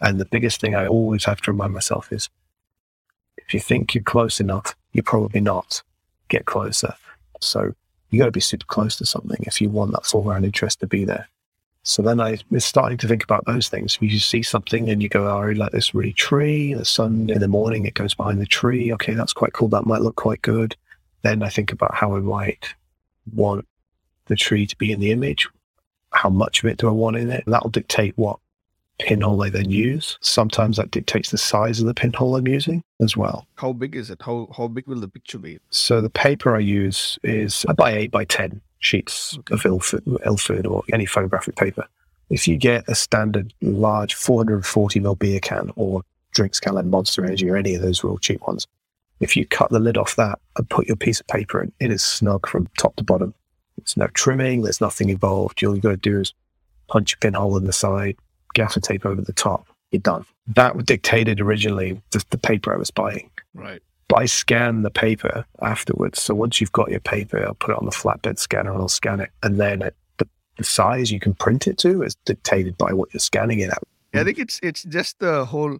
And 0.00 0.18
the 0.18 0.24
biggest 0.24 0.60
thing 0.60 0.74
I 0.74 0.88
always 0.88 1.24
have 1.24 1.40
to 1.42 1.52
remind 1.52 1.72
myself 1.72 2.12
is 2.12 2.28
if 3.48 3.54
you 3.54 3.60
think 3.60 3.94
you're 3.94 4.04
close 4.04 4.40
enough, 4.40 4.76
you're 4.92 5.02
probably 5.02 5.40
not. 5.40 5.82
Get 6.28 6.44
closer. 6.44 6.94
So 7.40 7.74
you 8.10 8.18
got 8.18 8.26
to 8.26 8.30
be 8.30 8.40
super 8.40 8.66
close 8.66 8.96
to 8.96 9.06
something 9.06 9.38
if 9.42 9.60
you 9.60 9.70
want 9.70 9.92
that 9.92 10.04
foreground 10.04 10.44
interest 10.44 10.80
to 10.80 10.86
be 10.86 11.04
there. 11.04 11.28
So 11.82 12.02
then 12.02 12.20
I 12.20 12.38
was 12.50 12.66
starting 12.66 12.98
to 12.98 13.08
think 13.08 13.24
about 13.24 13.46
those 13.46 13.68
things. 13.68 13.94
If 13.94 14.02
You 14.02 14.18
see 14.18 14.42
something 14.42 14.90
and 14.90 15.02
you 15.02 15.08
go, 15.08 15.26
oh, 15.26 15.48
I 15.48 15.52
like 15.52 15.72
this 15.72 15.94
really 15.94 16.12
tree. 16.12 16.74
The 16.74 16.84
sun 16.84 17.30
in 17.30 17.40
the 17.40 17.48
morning, 17.48 17.86
it 17.86 17.94
goes 17.94 18.14
behind 18.14 18.40
the 18.40 18.46
tree. 18.46 18.92
Okay, 18.92 19.14
that's 19.14 19.32
quite 19.32 19.54
cool. 19.54 19.68
That 19.68 19.86
might 19.86 20.02
look 20.02 20.16
quite 20.16 20.42
good. 20.42 20.76
Then 21.22 21.42
I 21.42 21.48
think 21.48 21.72
about 21.72 21.94
how 21.94 22.14
I 22.14 22.20
might 22.20 22.74
want 23.34 23.66
the 24.26 24.36
tree 24.36 24.66
to 24.66 24.76
be 24.76 24.92
in 24.92 25.00
the 25.00 25.10
image. 25.10 25.48
How 26.12 26.28
much 26.28 26.62
of 26.62 26.68
it 26.68 26.76
do 26.76 26.88
I 26.88 26.92
want 26.92 27.16
in 27.16 27.30
it? 27.30 27.44
That'll 27.46 27.70
dictate 27.70 28.12
what 28.18 28.38
pinhole 28.98 29.42
I 29.42 29.50
then 29.50 29.70
use. 29.70 30.18
Sometimes 30.20 30.76
that 30.76 30.90
dictates 30.90 31.30
the 31.30 31.38
size 31.38 31.80
of 31.80 31.86
the 31.86 31.94
pinhole 31.94 32.36
I'm 32.36 32.48
using 32.48 32.82
as 33.00 33.16
well. 33.16 33.46
How 33.56 33.72
big 33.72 33.94
is 33.96 34.10
it? 34.10 34.20
How 34.22 34.48
how 34.56 34.68
big 34.68 34.86
will 34.86 35.00
the 35.00 35.08
picture 35.08 35.38
be? 35.38 35.58
So 35.70 36.00
the 36.00 36.10
paper 36.10 36.54
I 36.56 36.60
use 36.60 37.18
is 37.22 37.64
I 37.68 37.72
buy 37.72 37.92
eight 37.92 38.10
by 38.10 38.24
ten 38.24 38.60
sheets 38.80 39.36
Okay. 39.38 39.54
of 39.54 39.66
Ilford, 40.24 40.66
or 40.66 40.82
any 40.92 41.06
photographic 41.06 41.56
paper. 41.56 41.84
If 42.30 42.46
you 42.46 42.56
get 42.56 42.84
a 42.88 42.94
standard 42.94 43.54
large 43.62 44.14
440 44.14 45.00
ml 45.00 45.18
beer 45.18 45.40
can 45.40 45.70
or 45.76 46.02
drinks 46.32 46.60
can 46.60 46.74
like 46.74 46.84
Monster 46.84 47.24
Energy 47.24 47.48
or 47.48 47.56
any 47.56 47.74
of 47.74 47.82
those 47.82 48.04
real 48.04 48.18
cheap 48.18 48.40
ones, 48.46 48.66
if 49.20 49.36
you 49.36 49.46
cut 49.46 49.70
the 49.70 49.80
lid 49.80 49.96
off 49.96 50.14
that 50.16 50.38
and 50.56 50.68
put 50.68 50.86
your 50.86 50.96
piece 50.96 51.20
of 51.20 51.26
paper 51.26 51.62
in, 51.62 51.72
it 51.80 51.90
is 51.90 52.02
snug 52.02 52.46
from 52.46 52.68
top 52.78 52.94
to 52.96 53.02
bottom. 53.04 53.32
There's 53.78 53.96
no 53.96 54.08
trimming, 54.08 54.62
there's 54.62 54.80
nothing 54.80 55.08
involved. 55.08 55.64
All 55.64 55.74
you've 55.74 55.82
got 55.82 55.90
to 55.90 55.96
do 55.96 56.20
is 56.20 56.34
punch 56.88 57.14
a 57.14 57.18
pinhole 57.18 57.56
in 57.56 57.64
the 57.64 57.72
side, 57.72 58.16
gaffer 58.54 58.80
tape 58.80 59.04
over 59.06 59.20
the 59.20 59.32
top, 59.32 59.66
you're 59.90 60.00
done. 60.00 60.24
That 60.54 60.76
dictated 60.86 61.40
originally 61.40 62.00
the, 62.10 62.24
the 62.30 62.38
paper 62.38 62.72
I 62.74 62.76
was 62.76 62.90
buying 62.90 63.30
Right. 63.54 63.82
but 64.08 64.16
I 64.16 64.26
scan 64.26 64.82
the 64.82 64.90
paper 64.90 65.44
afterwards. 65.62 66.22
So 66.22 66.34
once 66.34 66.60
you've 66.60 66.72
got 66.72 66.90
your 66.90 67.00
paper, 67.00 67.44
I'll 67.46 67.54
put 67.54 67.70
it 67.72 67.78
on 67.78 67.84
the 67.84 67.90
flatbed 67.90 68.38
scanner 68.38 68.72
and 68.72 68.80
I'll 68.80 68.88
scan 68.88 69.20
it. 69.20 69.30
And 69.42 69.58
then 69.60 69.82
it, 69.82 69.94
the, 70.18 70.26
the 70.56 70.64
size 70.64 71.10
you 71.10 71.20
can 71.20 71.34
print 71.34 71.66
it 71.66 71.78
to 71.78 72.02
is 72.02 72.16
dictated 72.24 72.76
by 72.78 72.92
what 72.92 73.12
you're 73.12 73.20
scanning 73.20 73.60
it 73.60 73.70
at. 73.70 73.82
I 74.14 74.24
think 74.24 74.38
it's 74.38 74.58
it's 74.62 74.82
just 74.84 75.18
the 75.18 75.44
whole 75.44 75.78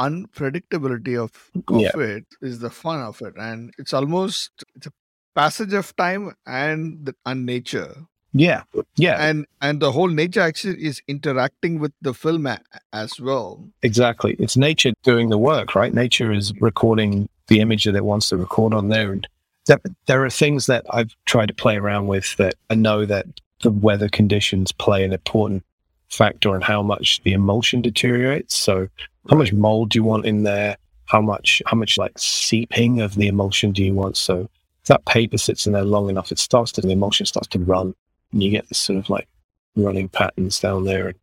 unpredictability 0.00 1.16
of, 1.18 1.30
of 1.68 1.80
Yeah. 1.80 1.96
it 1.98 2.24
is 2.40 2.58
the 2.58 2.70
fun 2.70 3.00
of 3.00 3.20
it, 3.22 3.34
and 3.36 3.72
it's 3.78 3.92
almost 3.92 4.50
it's 4.74 4.86
a 4.86 4.92
passage 5.34 5.72
of 5.74 5.94
time 5.96 6.34
and 6.46 7.06
the 7.06 7.14
and 7.24 7.46
nature, 7.46 7.94
Yeah. 8.38 8.62
Yeah. 8.96 9.16
and 9.18 9.46
and 9.60 9.80
the 9.80 9.90
whole 9.90 10.08
nature 10.08 10.40
actually 10.40 10.82
is 10.84 11.02
interacting 11.08 11.80
with 11.80 11.92
the 12.00 12.14
film 12.14 12.46
a, 12.46 12.60
as 12.92 13.20
well. 13.20 13.68
Exactly. 13.82 14.36
It's 14.38 14.56
nature 14.56 14.92
doing 15.02 15.28
the 15.28 15.38
work, 15.38 15.74
right? 15.74 15.92
Nature 15.92 16.32
is 16.32 16.52
recording 16.60 17.28
the 17.48 17.60
image 17.60 17.84
that 17.84 17.96
it 17.96 18.04
wants 18.04 18.28
to 18.28 18.36
record 18.36 18.74
on 18.74 18.90
there. 18.90 19.12
And 19.12 19.26
there, 19.66 19.80
there 20.06 20.24
are 20.24 20.30
things 20.30 20.66
that 20.66 20.86
I've 20.90 21.14
tried 21.26 21.46
to 21.46 21.54
play 21.54 21.76
around 21.76 22.06
with 22.06 22.36
that 22.36 22.54
I 22.70 22.76
know 22.76 23.04
that 23.06 23.26
the 23.62 23.70
weather 23.70 24.08
conditions 24.08 24.70
play 24.70 25.02
an 25.02 25.12
important 25.12 25.64
factor 26.08 26.54
in 26.54 26.62
how 26.62 26.80
much 26.80 27.20
the 27.24 27.32
emulsion 27.32 27.82
deteriorates. 27.82 28.56
So 28.56 28.88
how 29.28 29.36
much 29.36 29.52
mold 29.52 29.90
do 29.90 29.98
you 29.98 30.04
want 30.04 30.26
in 30.26 30.44
there? 30.44 30.76
How 31.06 31.20
much, 31.20 31.60
how 31.66 31.76
much 31.76 31.98
like 31.98 32.16
seeping 32.16 33.00
of 33.00 33.16
the 33.16 33.26
emulsion 33.26 33.72
do 33.72 33.82
you 33.82 33.94
want? 33.94 34.16
So 34.16 34.48
if 34.82 34.86
that 34.86 35.04
paper 35.06 35.38
sits 35.38 35.66
in 35.66 35.72
there 35.72 35.84
long 35.84 36.08
enough, 36.08 36.30
it 36.30 36.38
starts 36.38 36.70
to, 36.72 36.82
the 36.82 36.92
emulsion 36.92 37.26
starts 37.26 37.48
to 37.48 37.58
run 37.58 37.94
and 38.32 38.42
you 38.42 38.50
get 38.50 38.68
this 38.68 38.78
sort 38.78 38.98
of 38.98 39.10
like 39.10 39.28
running 39.76 40.08
patterns 40.08 40.60
down 40.60 40.84
there. 40.84 41.08
And 41.08 41.18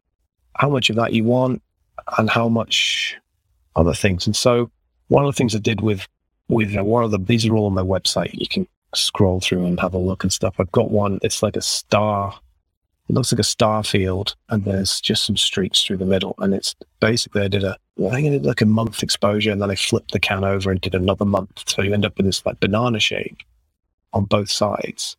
how 0.55 0.69
much 0.69 0.89
of 0.89 0.95
that 0.95 1.13
you 1.13 1.24
want 1.24 1.62
and 2.17 2.29
how 2.29 2.47
much 2.47 3.15
other 3.75 3.93
things. 3.93 4.25
And 4.25 4.35
so 4.35 4.71
one 5.07 5.25
of 5.25 5.33
the 5.33 5.38
things 5.38 5.55
I 5.55 5.59
did 5.59 5.81
with 5.81 6.07
with 6.47 6.75
uh, 6.77 6.83
one 6.83 7.03
of 7.03 7.12
the 7.12 7.17
these 7.17 7.45
are 7.45 7.55
all 7.55 7.65
on 7.65 7.74
my 7.74 7.81
website. 7.81 8.33
You 8.33 8.47
can 8.47 8.67
scroll 8.93 9.39
through 9.39 9.65
and 9.65 9.79
have 9.79 9.93
a 9.93 10.00
look 10.00 10.24
and 10.24 10.31
stuff. 10.31 10.55
I've 10.59 10.71
got 10.71 10.91
one. 10.91 11.19
It's 11.21 11.43
like 11.43 11.55
a 11.55 11.62
star. 11.62 12.39
It 13.09 13.13
looks 13.13 13.31
like 13.31 13.39
a 13.39 13.43
star 13.43 13.83
field, 13.83 14.35
and 14.50 14.65
there's 14.65 15.00
just 15.00 15.25
some 15.25 15.38
streaks 15.38 15.83
through 15.83 15.97
the 15.97 16.05
middle. 16.05 16.33
And 16.39 16.53
it's 16.53 16.75
basically 17.00 17.43
I 17.43 17.47
did 17.47 17.63
a 17.63 17.77
I 18.00 18.09
think 18.09 18.27
I 18.27 18.31
did 18.31 18.45
like 18.45 18.62
a 18.62 18.65
month 18.65 19.03
exposure, 19.03 19.51
and 19.51 19.62
then 19.62 19.71
I 19.71 19.75
flipped 19.75 20.12
the 20.12 20.19
can 20.19 20.43
over 20.43 20.71
and 20.71 20.81
did 20.81 20.95
another 20.95 21.25
month. 21.25 21.63
So 21.67 21.81
you 21.81 21.93
end 21.93 22.05
up 22.05 22.17
with 22.17 22.25
this 22.25 22.45
like 22.45 22.59
banana 22.59 23.00
shake 23.00 23.45
on 24.13 24.25
both 24.25 24.50
sides, 24.50 25.17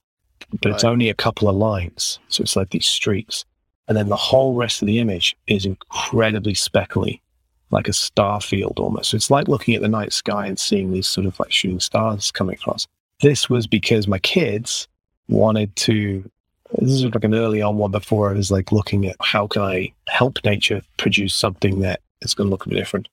but 0.61 0.73
it's 0.73 0.85
only 0.85 1.09
a 1.09 1.15
couple 1.15 1.49
of 1.49 1.57
lines. 1.57 2.19
So 2.29 2.43
it's 2.43 2.57
like 2.57 2.71
these 2.71 2.87
streaks, 2.87 3.45
and 3.89 3.97
then 3.97 4.09
the 4.09 4.17
whole 4.17 4.55
rest 4.55 4.83
of 4.83 4.87
the 4.87 4.99
image 4.99 5.37
is 5.47 5.67
incredibly 5.67 6.55
speckly 6.55 7.23
like 7.71 7.89
a 7.89 7.93
star 7.93 8.41
field 8.41 8.79
almost. 8.79 9.11
So 9.11 9.17
it's 9.17 9.31
like 9.31 9.49
looking 9.49 9.75
at 9.75 9.83
the 9.83 9.89
night 9.89 10.13
sky 10.13 10.47
and 10.47 10.59
seeing 10.59 10.93
these 10.93 11.09
sort 11.09 11.27
of 11.27 11.39
like 11.41 11.53
shooting 11.53 11.81
stars 11.81 12.31
coming 12.31 12.55
across. 12.55 12.87
This 13.21 13.51
was 13.51 13.67
because 13.67 14.07
my 14.07 14.19
kids 14.19 14.89
wanted 15.29 15.75
to. 15.77 16.29
This 16.79 16.91
is 16.91 17.05
like 17.05 17.25
an 17.25 17.35
early 17.35 17.63
on 17.63 17.77
one 17.77 17.93
before 17.93 18.29
I 18.29 18.33
was 18.33 18.51
like 18.51 18.73
looking 18.73 19.07
at 19.07 19.17
how 19.21 19.47
can 19.47 19.63
I 19.63 19.93
help 20.09 20.45
nature 20.45 20.83
produce 20.97 21.35
something 21.35 21.81
that 21.81 22.01
is 22.23 22.35
going 22.35 22.49
to 22.49 22.51
look 22.51 22.67
a 22.67 22.69
bit 22.69 22.77
different. 22.77 23.09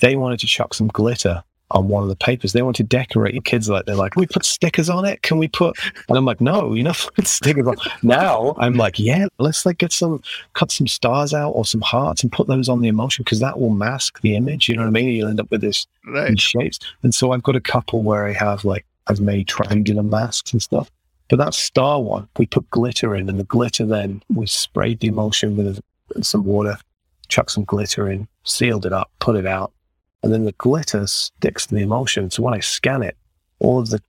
They 0.00 0.16
wanted 0.16 0.40
to 0.40 0.46
chuck 0.46 0.74
some 0.74 0.88
glitter 0.88 1.42
on 1.70 1.88
one 1.88 2.02
of 2.02 2.08
the 2.08 2.16
papers. 2.16 2.52
They 2.52 2.62
want 2.62 2.76
to 2.76 2.82
decorate. 2.82 3.34
Your 3.34 3.42
kids 3.42 3.68
like 3.68 3.86
they're 3.86 3.94
like, 3.96 4.16
we 4.16 4.26
put 4.26 4.44
stickers 4.44 4.88
on 4.88 5.04
it? 5.04 5.22
Can 5.22 5.38
we 5.38 5.48
put? 5.48 5.76
And 6.08 6.16
I'm 6.16 6.24
like, 6.24 6.40
no, 6.40 6.74
you're 6.74 6.84
not 6.84 6.98
putting 6.98 7.24
stickers 7.24 7.66
on. 7.66 7.76
Now 8.02 8.54
I'm 8.58 8.74
like, 8.74 8.98
yeah, 8.98 9.26
let's 9.38 9.64
like 9.66 9.78
get 9.78 9.92
some 9.92 10.22
cut 10.52 10.70
some 10.70 10.86
stars 10.86 11.32
out 11.34 11.50
or 11.50 11.64
some 11.64 11.80
hearts 11.80 12.22
and 12.22 12.30
put 12.30 12.46
those 12.46 12.68
on 12.68 12.80
the 12.80 12.88
emulsion 12.88 13.22
because 13.24 13.40
that 13.40 13.58
will 13.58 13.70
mask 13.70 14.20
the 14.20 14.36
image. 14.36 14.68
You 14.68 14.76
know 14.76 14.82
what 14.82 14.88
I 14.88 14.92
mean? 14.92 15.08
You'll 15.08 15.28
end 15.28 15.40
up 15.40 15.50
with 15.50 15.60
this 15.62 15.86
Right. 16.06 16.38
shapes. 16.38 16.78
And 17.02 17.14
so 17.14 17.32
I've 17.32 17.42
got 17.42 17.56
a 17.56 17.60
couple 17.60 18.02
where 18.02 18.26
I 18.26 18.32
have 18.32 18.64
like 18.64 18.84
I've 19.06 19.20
made 19.20 19.48
triangular 19.48 20.02
masks 20.02 20.52
and 20.52 20.62
stuff. 20.62 20.90
But 21.30 21.36
that 21.38 21.54
star 21.54 22.00
one, 22.02 22.28
we 22.38 22.46
put 22.46 22.68
glitter 22.70 23.14
in, 23.16 23.28
and 23.30 23.38
the 23.40 23.44
glitter 23.44 23.86
then 23.86 24.22
we 24.32 24.46
sprayed 24.46 25.00
the 25.00 25.08
emulsion 25.08 25.56
with 25.56 25.80
some 26.22 26.44
water, 26.44 26.76
chucked 27.28 27.50
some 27.52 27.64
glitter 27.64 28.10
in, 28.10 28.28
sealed 28.44 28.84
it 28.84 28.92
up, 28.92 29.10
put 29.20 29.34
it 29.34 29.46
out, 29.46 29.72
and 30.24 30.32
then 30.32 30.46
the 30.46 30.52
glitter 30.52 31.06
sticks 31.06 31.66
to 31.66 31.74
the 31.74 31.82
emulsion. 31.82 32.30
So 32.30 32.42
when 32.42 32.54
I 32.54 32.60
scan 32.60 33.02
it, 33.02 33.14
all 33.58 33.78
of 33.78 33.90
the 33.90 34.02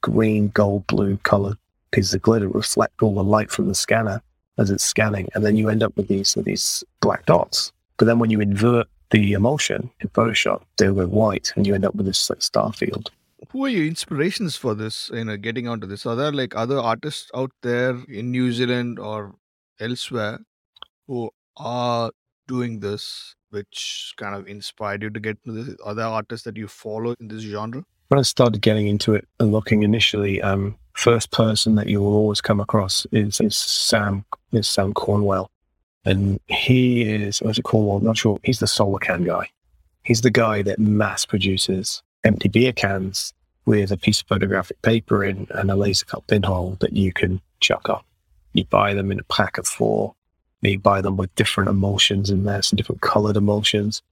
green, 0.00 0.48
gold, 0.48 0.88
blue 0.88 1.16
color 1.18 1.54
pieces 1.92 2.12
of 2.14 2.22
glitter 2.22 2.48
reflect 2.48 3.00
all 3.00 3.14
the 3.14 3.22
light 3.22 3.48
from 3.48 3.68
the 3.68 3.74
scanner 3.74 4.20
as 4.58 4.70
it's 4.70 4.82
scanning, 4.82 5.28
and 5.34 5.44
then 5.44 5.56
you 5.56 5.68
end 5.68 5.82
up 5.82 5.96
with 5.96 6.08
these 6.08 6.34
with 6.34 6.46
these 6.46 6.82
black 7.00 7.24
dots. 7.26 7.72
But 7.96 8.06
then 8.06 8.18
when 8.18 8.30
you 8.30 8.40
invert 8.40 8.88
the 9.10 9.34
emulsion 9.34 9.88
in 10.00 10.08
Photoshop, 10.08 10.62
they'll 10.78 10.94
go 10.94 11.06
white, 11.06 11.52
and 11.54 11.64
you 11.64 11.74
end 11.74 11.84
up 11.84 11.94
with 11.94 12.06
this 12.06 12.28
like 12.28 12.42
star 12.42 12.72
field. 12.72 13.12
Who 13.50 13.64
are 13.64 13.68
your 13.68 13.86
inspirations 13.86 14.56
for 14.56 14.74
this? 14.74 15.10
You 15.14 15.24
know, 15.24 15.36
getting 15.36 15.68
onto 15.68 15.86
this. 15.86 16.06
Are 16.06 16.16
there 16.16 16.32
like 16.32 16.56
other 16.56 16.80
artists 16.80 17.30
out 17.36 17.52
there 17.62 17.96
in 18.08 18.32
New 18.32 18.50
Zealand 18.52 18.98
or 18.98 19.36
elsewhere 19.78 20.40
who 21.06 21.30
are 21.56 22.10
doing 22.48 22.80
this, 22.80 23.36
which 23.52 24.14
kind 24.16 24.34
of 24.34 24.48
inspired 24.48 25.02
you 25.02 25.10
to 25.10 25.20
get 25.20 25.38
into 25.44 25.62
this? 25.62 25.76
Are 25.84 25.94
there 25.94 26.06
artists 26.06 26.44
that 26.44 26.56
you 26.56 26.68
follow 26.68 27.14
in 27.20 27.28
this 27.28 27.42
genre? 27.42 27.84
When 28.08 28.18
I 28.18 28.22
started 28.22 28.60
getting 28.60 28.88
into 28.88 29.14
it 29.14 29.26
and 29.38 29.52
looking 29.52 29.82
initially, 29.82 30.42
um, 30.42 30.76
first 30.94 31.30
person 31.30 31.74
that 31.76 31.88
you 31.88 32.00
will 32.00 32.14
always 32.14 32.40
come 32.40 32.60
across 32.60 33.06
is, 33.12 33.40
is 33.40 33.56
Sam 33.56 34.24
is 34.52 34.68
Sam 34.68 34.92
Cornwell. 34.92 35.50
And 36.04 36.40
he 36.48 37.02
is, 37.02 37.40
was 37.40 37.58
it 37.58 37.62
Cornwell? 37.62 37.98
I'm 37.98 38.04
not 38.04 38.18
sure. 38.18 38.38
He's 38.42 38.58
the 38.58 38.66
solar 38.66 38.98
can 38.98 39.24
guy. 39.24 39.48
He's 40.02 40.22
the 40.22 40.30
guy 40.30 40.62
that 40.62 40.78
mass 40.78 41.24
produces 41.24 42.02
empty 42.24 42.48
beer 42.48 42.72
cans 42.72 43.32
with 43.64 43.92
a 43.92 43.96
piece 43.96 44.20
of 44.20 44.26
photographic 44.26 44.80
paper 44.82 45.24
in 45.24 45.46
and 45.50 45.70
a 45.70 45.76
laser 45.76 46.04
cut 46.04 46.26
pinhole 46.26 46.76
that 46.80 46.94
you 46.94 47.12
can 47.12 47.40
chuck 47.60 47.88
up. 47.88 48.04
You 48.52 48.64
buy 48.64 48.94
them 48.94 49.12
in 49.12 49.20
a 49.20 49.24
pack 49.24 49.58
of 49.58 49.66
four. 49.66 50.14
You 50.62 50.78
buy 50.78 51.00
them 51.00 51.16
with 51.16 51.34
different 51.34 51.70
emulsions 51.70 52.30
in 52.30 52.44
there, 52.44 52.62
some 52.62 52.76
different 52.76 53.00
colored 53.00 53.36
emulsions. 53.36 54.02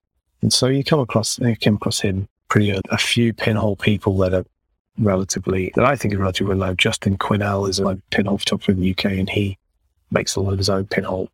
And 0.43 0.53
so 0.53 0.67
you 0.67 0.83
come 0.83 1.01
across, 1.01 1.39
you 1.39 1.57
came 1.57 1.77
across 1.77 2.01
him 2.01 2.29
pretty, 2.49 2.71
a, 2.71 2.81
a 2.91 2.99
few 2.99 3.33
pinhole 3.33 3.77
people 3.77 4.17
that 4.19 4.35
are 4.35 4.45
relatively, 4.99 5.73
that 5.77 5.85
I 5.85 5.97
think 5.97 6.15
are 6.15 6.19
relatively 6.19 6.57
low. 6.57 6.75
Justin 6.75 7.17
Quinnell 7.19 7.69
is 7.69 7.79
a 7.79 8.01
pinhole 8.11 8.39
photographer 8.39 8.73
in 8.73 8.81
the 8.81 8.91
UK 8.91 9.05
and 9.07 9.31
he 9.31 9.59
makes 10.11 10.35
a 10.35 10.41
lot 10.41 10.53
of 10.53 10.59
his 10.59 10.69
own 10.69 10.87
pinhole 10.87 11.31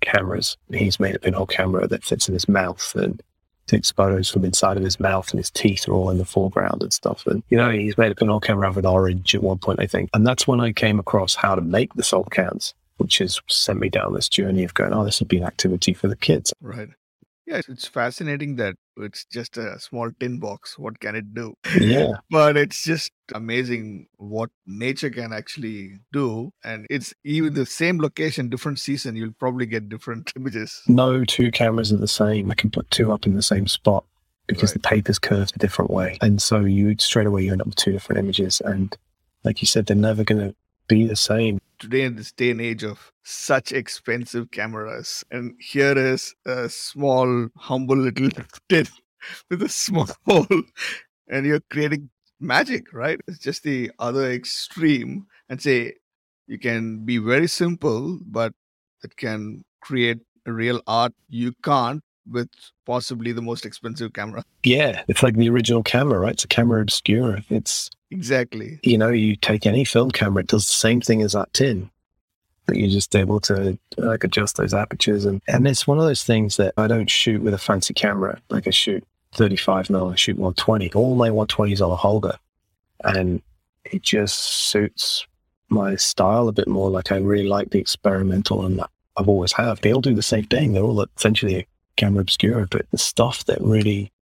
cameras. 0.00 0.56
He's 0.72 0.98
made 0.98 1.14
a 1.14 1.20
pinhole 1.20 1.46
camera 1.46 1.86
that 1.86 2.04
fits 2.04 2.28
in 2.28 2.34
his 2.34 2.48
mouth 2.48 2.94
and 2.96 3.22
takes 3.66 3.92
photos 3.92 4.28
from 4.28 4.44
inside 4.44 4.76
of 4.76 4.82
his 4.82 4.98
mouth 4.98 5.30
and 5.30 5.38
his 5.38 5.50
teeth 5.50 5.88
are 5.88 5.92
all 5.92 6.10
in 6.10 6.18
the 6.18 6.24
foreground 6.24 6.82
and 6.82 6.92
stuff. 6.92 7.26
And, 7.26 7.42
you 7.50 7.56
know, 7.56 7.70
he's 7.70 7.96
made 7.96 8.10
a 8.10 8.16
pinhole 8.16 8.40
camera 8.40 8.68
of 8.68 8.76
an 8.76 8.86
orange 8.86 9.34
at 9.34 9.42
one 9.42 9.58
point, 9.58 9.80
I 9.80 9.86
think. 9.86 10.10
And 10.12 10.26
that's 10.26 10.48
when 10.48 10.60
I 10.60 10.72
came 10.72 10.98
across 10.98 11.36
how 11.36 11.54
to 11.54 11.60
make 11.60 11.94
the 11.94 12.02
solar 12.02 12.24
cans, 12.24 12.74
which 13.00 13.18
has 13.18 13.40
sent 13.48 13.80
me 13.80 13.88
down 13.88 14.14
this 14.14 14.28
journey 14.28 14.62
of 14.62 14.74
going, 14.74 14.92
oh, 14.92 15.04
this 15.04 15.20
would 15.20 15.28
be 15.28 15.38
an 15.38 15.44
activity 15.44 15.94
for 15.94 16.06
the 16.06 16.16
kids. 16.16 16.52
Right. 16.60 16.88
Yeah, 17.46 17.62
it's 17.66 17.88
fascinating 17.88 18.56
that 18.56 18.76
it's 18.96 19.24
just 19.24 19.56
a 19.56 19.80
small 19.80 20.10
tin 20.20 20.38
box. 20.38 20.78
What 20.78 21.00
can 21.00 21.16
it 21.16 21.34
do? 21.34 21.54
Yeah. 21.80 22.12
but 22.30 22.56
it's 22.56 22.84
just 22.84 23.10
amazing 23.34 24.06
what 24.18 24.50
nature 24.66 25.10
can 25.10 25.32
actually 25.32 25.98
do. 26.12 26.52
And 26.62 26.86
it's 26.88 27.12
even 27.24 27.54
the 27.54 27.66
same 27.66 27.98
location, 27.98 28.50
different 28.50 28.78
season, 28.78 29.16
you'll 29.16 29.32
probably 29.32 29.66
get 29.66 29.88
different 29.88 30.32
images. 30.36 30.80
No 30.86 31.24
two 31.24 31.50
cameras 31.50 31.92
are 31.92 31.96
the 31.96 32.06
same. 32.06 32.50
I 32.50 32.54
can 32.54 32.70
put 32.70 32.88
two 32.90 33.10
up 33.10 33.26
in 33.26 33.34
the 33.34 33.42
same 33.42 33.66
spot 33.66 34.04
because 34.46 34.70
right. 34.70 34.82
the 34.82 34.88
paper's 34.88 35.18
curved 35.18 35.56
a 35.56 35.58
different 35.58 35.90
way. 35.90 36.18
And 36.20 36.40
so 36.40 36.60
you 36.60 36.94
straight 36.98 37.26
away 37.26 37.42
you 37.42 37.52
end 37.52 37.62
up 37.62 37.66
with 37.66 37.76
two 37.76 37.92
different 37.92 38.20
images. 38.20 38.60
And 38.64 38.96
like 39.42 39.60
you 39.60 39.66
said, 39.66 39.86
they're 39.86 39.96
never 39.96 40.22
going 40.22 40.50
to 40.50 40.54
be 40.90 41.06
the 41.06 41.16
same. 41.16 41.60
Today, 41.78 42.02
in 42.02 42.16
this 42.16 42.32
day 42.32 42.50
and 42.50 42.60
age 42.60 42.82
of 42.82 43.12
such 43.22 43.72
expensive 43.72 44.50
cameras, 44.50 45.24
and 45.30 45.54
here 45.60 45.96
is 45.96 46.34
a 46.44 46.68
small, 46.68 47.48
humble 47.56 47.96
little 47.96 48.28
tin 48.68 48.86
with 49.48 49.62
a 49.62 49.68
small 49.68 50.08
hole, 50.26 50.46
and 51.28 51.46
you're 51.46 51.62
creating 51.70 52.10
magic, 52.40 52.92
right? 52.92 53.20
It's 53.28 53.38
just 53.38 53.62
the 53.62 53.92
other 53.98 54.32
extreme, 54.32 55.26
and 55.48 55.62
say 55.62 55.94
you 56.48 56.58
can 56.58 57.04
be 57.04 57.18
very 57.18 57.46
simple, 57.46 58.18
but 58.26 58.52
it 59.04 59.16
can 59.16 59.62
create 59.80 60.18
real 60.46 60.82
art 60.86 61.12
you 61.28 61.52
can't 61.62 62.02
with 62.30 62.48
possibly 62.86 63.32
the 63.32 63.42
most 63.42 63.66
expensive 63.66 64.12
camera. 64.12 64.44
Yeah, 64.62 65.02
it's 65.08 65.22
like 65.22 65.36
the 65.36 65.48
original 65.50 65.82
camera, 65.82 66.18
right? 66.18 66.32
It's 66.32 66.44
a 66.44 66.48
camera 66.48 66.80
obscura. 66.80 67.42
It's 67.50 67.90
exactly. 68.10 68.80
You 68.82 68.98
know, 68.98 69.08
you 69.08 69.36
take 69.36 69.66
any 69.66 69.84
film 69.84 70.10
camera, 70.10 70.42
it 70.42 70.48
does 70.48 70.66
the 70.66 70.72
same 70.72 71.00
thing 71.00 71.22
as 71.22 71.32
that 71.32 71.52
tin. 71.52 71.90
But 72.66 72.76
you're 72.76 72.90
just 72.90 73.16
able 73.16 73.40
to 73.40 73.78
like 73.96 74.22
adjust 74.22 74.56
those 74.56 74.74
apertures 74.74 75.24
and 75.24 75.42
and 75.48 75.66
it's 75.66 75.86
one 75.86 75.98
of 75.98 76.04
those 76.04 76.22
things 76.22 76.56
that 76.58 76.74
I 76.76 76.86
don't 76.86 77.10
shoot 77.10 77.42
with 77.42 77.54
a 77.54 77.58
fancy 77.58 77.94
camera. 77.94 78.40
Like 78.48 78.68
I 78.68 78.70
shoot 78.70 79.04
35 79.34 79.90
mil, 79.90 80.10
I 80.10 80.14
shoot 80.14 80.38
120. 80.38 80.92
All 80.92 81.16
my 81.16 81.30
120s 81.30 81.84
on 81.84 81.90
a 81.90 81.96
Holga. 81.96 82.36
And 83.02 83.42
it 83.84 84.02
just 84.02 84.36
suits 84.36 85.26
my 85.68 85.96
style 85.96 86.48
a 86.48 86.52
bit 86.52 86.68
more. 86.68 86.90
Like 86.90 87.10
I 87.10 87.16
really 87.16 87.48
like 87.48 87.70
the 87.70 87.78
experimental 87.78 88.64
and 88.64 88.82
I've 89.16 89.28
always 89.28 89.52
have. 89.52 89.80
They 89.80 89.92
all 89.92 90.00
do 90.00 90.14
the 90.14 90.22
same 90.22 90.44
thing. 90.44 90.72
They're 90.72 90.82
all 90.82 91.04
essentially 91.16 91.66
camera 91.96 92.22
obscura, 92.22 92.66
but 92.70 92.90
the 92.90 92.98
stuff 92.98 93.44
that 93.46 93.60
really 93.60 94.12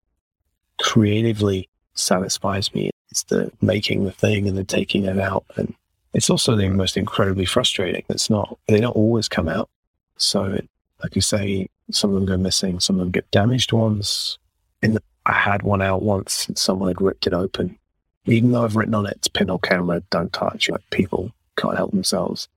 creatively 0.80 1.68
satisfies 1.94 2.75
me 2.75 2.90
is 3.10 3.25
the 3.25 3.50
making 3.60 4.04
the 4.04 4.12
thing 4.12 4.48
and 4.48 4.56
then 4.56 4.66
taking 4.66 5.04
it 5.04 5.18
out. 5.18 5.44
And 5.56 5.75
it's 6.14 6.30
also 6.30 6.56
the 6.56 6.68
most 6.68 6.96
incredibly 6.96 7.44
frustrating. 7.44 8.04
It's 8.08 8.30
not, 8.30 8.58
they 8.68 8.80
don't 8.80 8.96
always 8.96 9.28
come 9.28 9.48
out. 9.48 9.68
So, 10.16 10.44
it, 10.44 10.68
like 11.02 11.14
you 11.14 11.22
say, 11.22 11.68
some 11.90 12.10
of 12.10 12.16
them 12.16 12.26
go 12.26 12.37
missing, 12.37 12.80
some 12.80 12.96
of 12.96 13.00
them 13.00 13.10
get 13.10 13.30
damaged 13.30 13.72
ones. 13.72 14.38
In 14.82 14.98
I 15.26 15.32
had 15.32 15.62
one 15.62 15.82
out 15.82 16.02
once 16.02 16.48
and 16.48 16.56
someone 16.56 16.88
had 16.88 17.02
ripped 17.02 17.26
it 17.26 17.34
open. 17.34 17.78
Even 18.25 18.52
though 18.52 18.64
I've 18.64 18.76
written 18.76 18.94
on 18.94 19.06
it, 19.06 19.14
it's 19.16 19.28
pinhole 19.28 19.58
camera, 19.58 20.02
don't 20.10 20.32
touch. 20.32 20.70
Like 20.70 20.88
people 20.90 21.32
can't 21.56 21.76
help 21.76 21.90
themselves. 21.90 22.48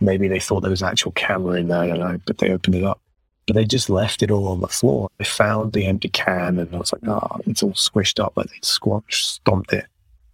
Maybe 0.00 0.28
they 0.28 0.38
thought 0.38 0.60
there 0.60 0.70
was 0.70 0.82
an 0.82 0.88
actual 0.88 1.12
camera 1.12 1.54
in 1.54 1.68
there, 1.68 1.80
I 1.80 1.86
don't 1.88 1.98
know, 1.98 2.20
but 2.26 2.38
they 2.38 2.50
opened 2.50 2.76
it 2.76 2.84
up 2.84 3.00
but 3.48 3.54
they 3.54 3.64
just 3.64 3.88
left 3.88 4.22
it 4.22 4.30
all 4.30 4.48
on 4.48 4.60
the 4.60 4.68
floor. 4.68 5.08
They 5.16 5.24
found 5.24 5.72
the 5.72 5.86
empty 5.86 6.10
can 6.10 6.58
and 6.58 6.72
I 6.74 6.78
was 6.78 6.92
like, 6.92 7.08
oh, 7.08 7.40
it's 7.46 7.62
all 7.62 7.72
squished 7.72 8.22
up, 8.22 8.34
like 8.36 8.50
they'd 8.50 8.64
squashed, 8.64 9.36
stomped 9.36 9.72
it. 9.72 9.86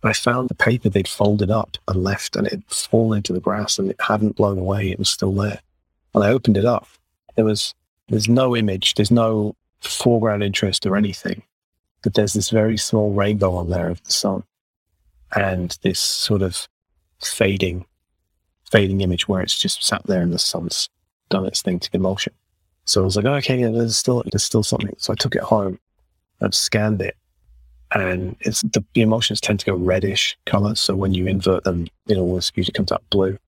I 0.02 0.12
found 0.12 0.48
the 0.48 0.54
paper 0.54 0.88
they'd 0.88 1.06
folded 1.06 1.48
up 1.48 1.78
and 1.86 2.02
left 2.02 2.34
and 2.34 2.44
it 2.44 2.50
had 2.50 2.64
fallen 2.66 3.18
into 3.18 3.32
the 3.32 3.40
grass 3.40 3.78
and 3.78 3.88
it 3.88 3.96
hadn't 4.00 4.34
blown 4.34 4.58
away. 4.58 4.90
It 4.90 4.98
was 4.98 5.08
still 5.08 5.32
there. 5.32 5.60
And 6.12 6.24
I 6.24 6.30
opened 6.30 6.56
it 6.56 6.64
up. 6.64 6.88
There 7.36 7.44
was, 7.44 7.72
there's 8.08 8.28
no 8.28 8.56
image. 8.56 8.94
There's 8.94 9.12
no 9.12 9.54
foreground 9.80 10.42
interest 10.42 10.84
or 10.84 10.96
anything. 10.96 11.44
But 12.02 12.14
there's 12.14 12.32
this 12.32 12.50
very 12.50 12.76
small 12.76 13.14
rainbow 13.14 13.54
on 13.54 13.70
there 13.70 13.88
of 13.88 14.02
the 14.02 14.12
sun 14.12 14.42
and 15.36 15.78
this 15.82 16.00
sort 16.00 16.42
of 16.42 16.68
fading, 17.22 17.86
fading 18.70 19.02
image 19.02 19.28
where 19.28 19.40
it's 19.40 19.56
just 19.56 19.84
sat 19.84 20.04
there 20.04 20.20
and 20.20 20.32
the 20.32 20.38
sun's 20.40 20.88
done 21.30 21.46
its 21.46 21.62
thing 21.62 21.78
to 21.78 21.90
emulsion. 21.92 22.34
So 22.84 23.02
I 23.02 23.04
was 23.04 23.16
like, 23.16 23.24
okay, 23.24 23.60
yeah, 23.60 23.70
there's 23.70 23.96
still 23.96 24.22
there's 24.30 24.44
still 24.44 24.62
something. 24.62 24.94
So 24.98 25.12
I 25.12 25.16
took 25.16 25.34
it 25.34 25.42
home 25.42 25.78
and 26.40 26.54
scanned 26.54 27.00
it, 27.00 27.16
and 27.92 28.36
it's 28.40 28.62
the, 28.62 28.84
the 28.94 29.38
tend 29.40 29.60
to 29.60 29.66
go 29.66 29.74
reddish 29.74 30.36
color. 30.46 30.74
So 30.74 30.94
when 30.94 31.14
you 31.14 31.26
invert 31.26 31.64
them, 31.64 31.86
it 32.08 32.18
always 32.18 32.52
usually 32.54 32.72
comes 32.72 32.92
out 32.92 33.02
blue, 33.10 33.38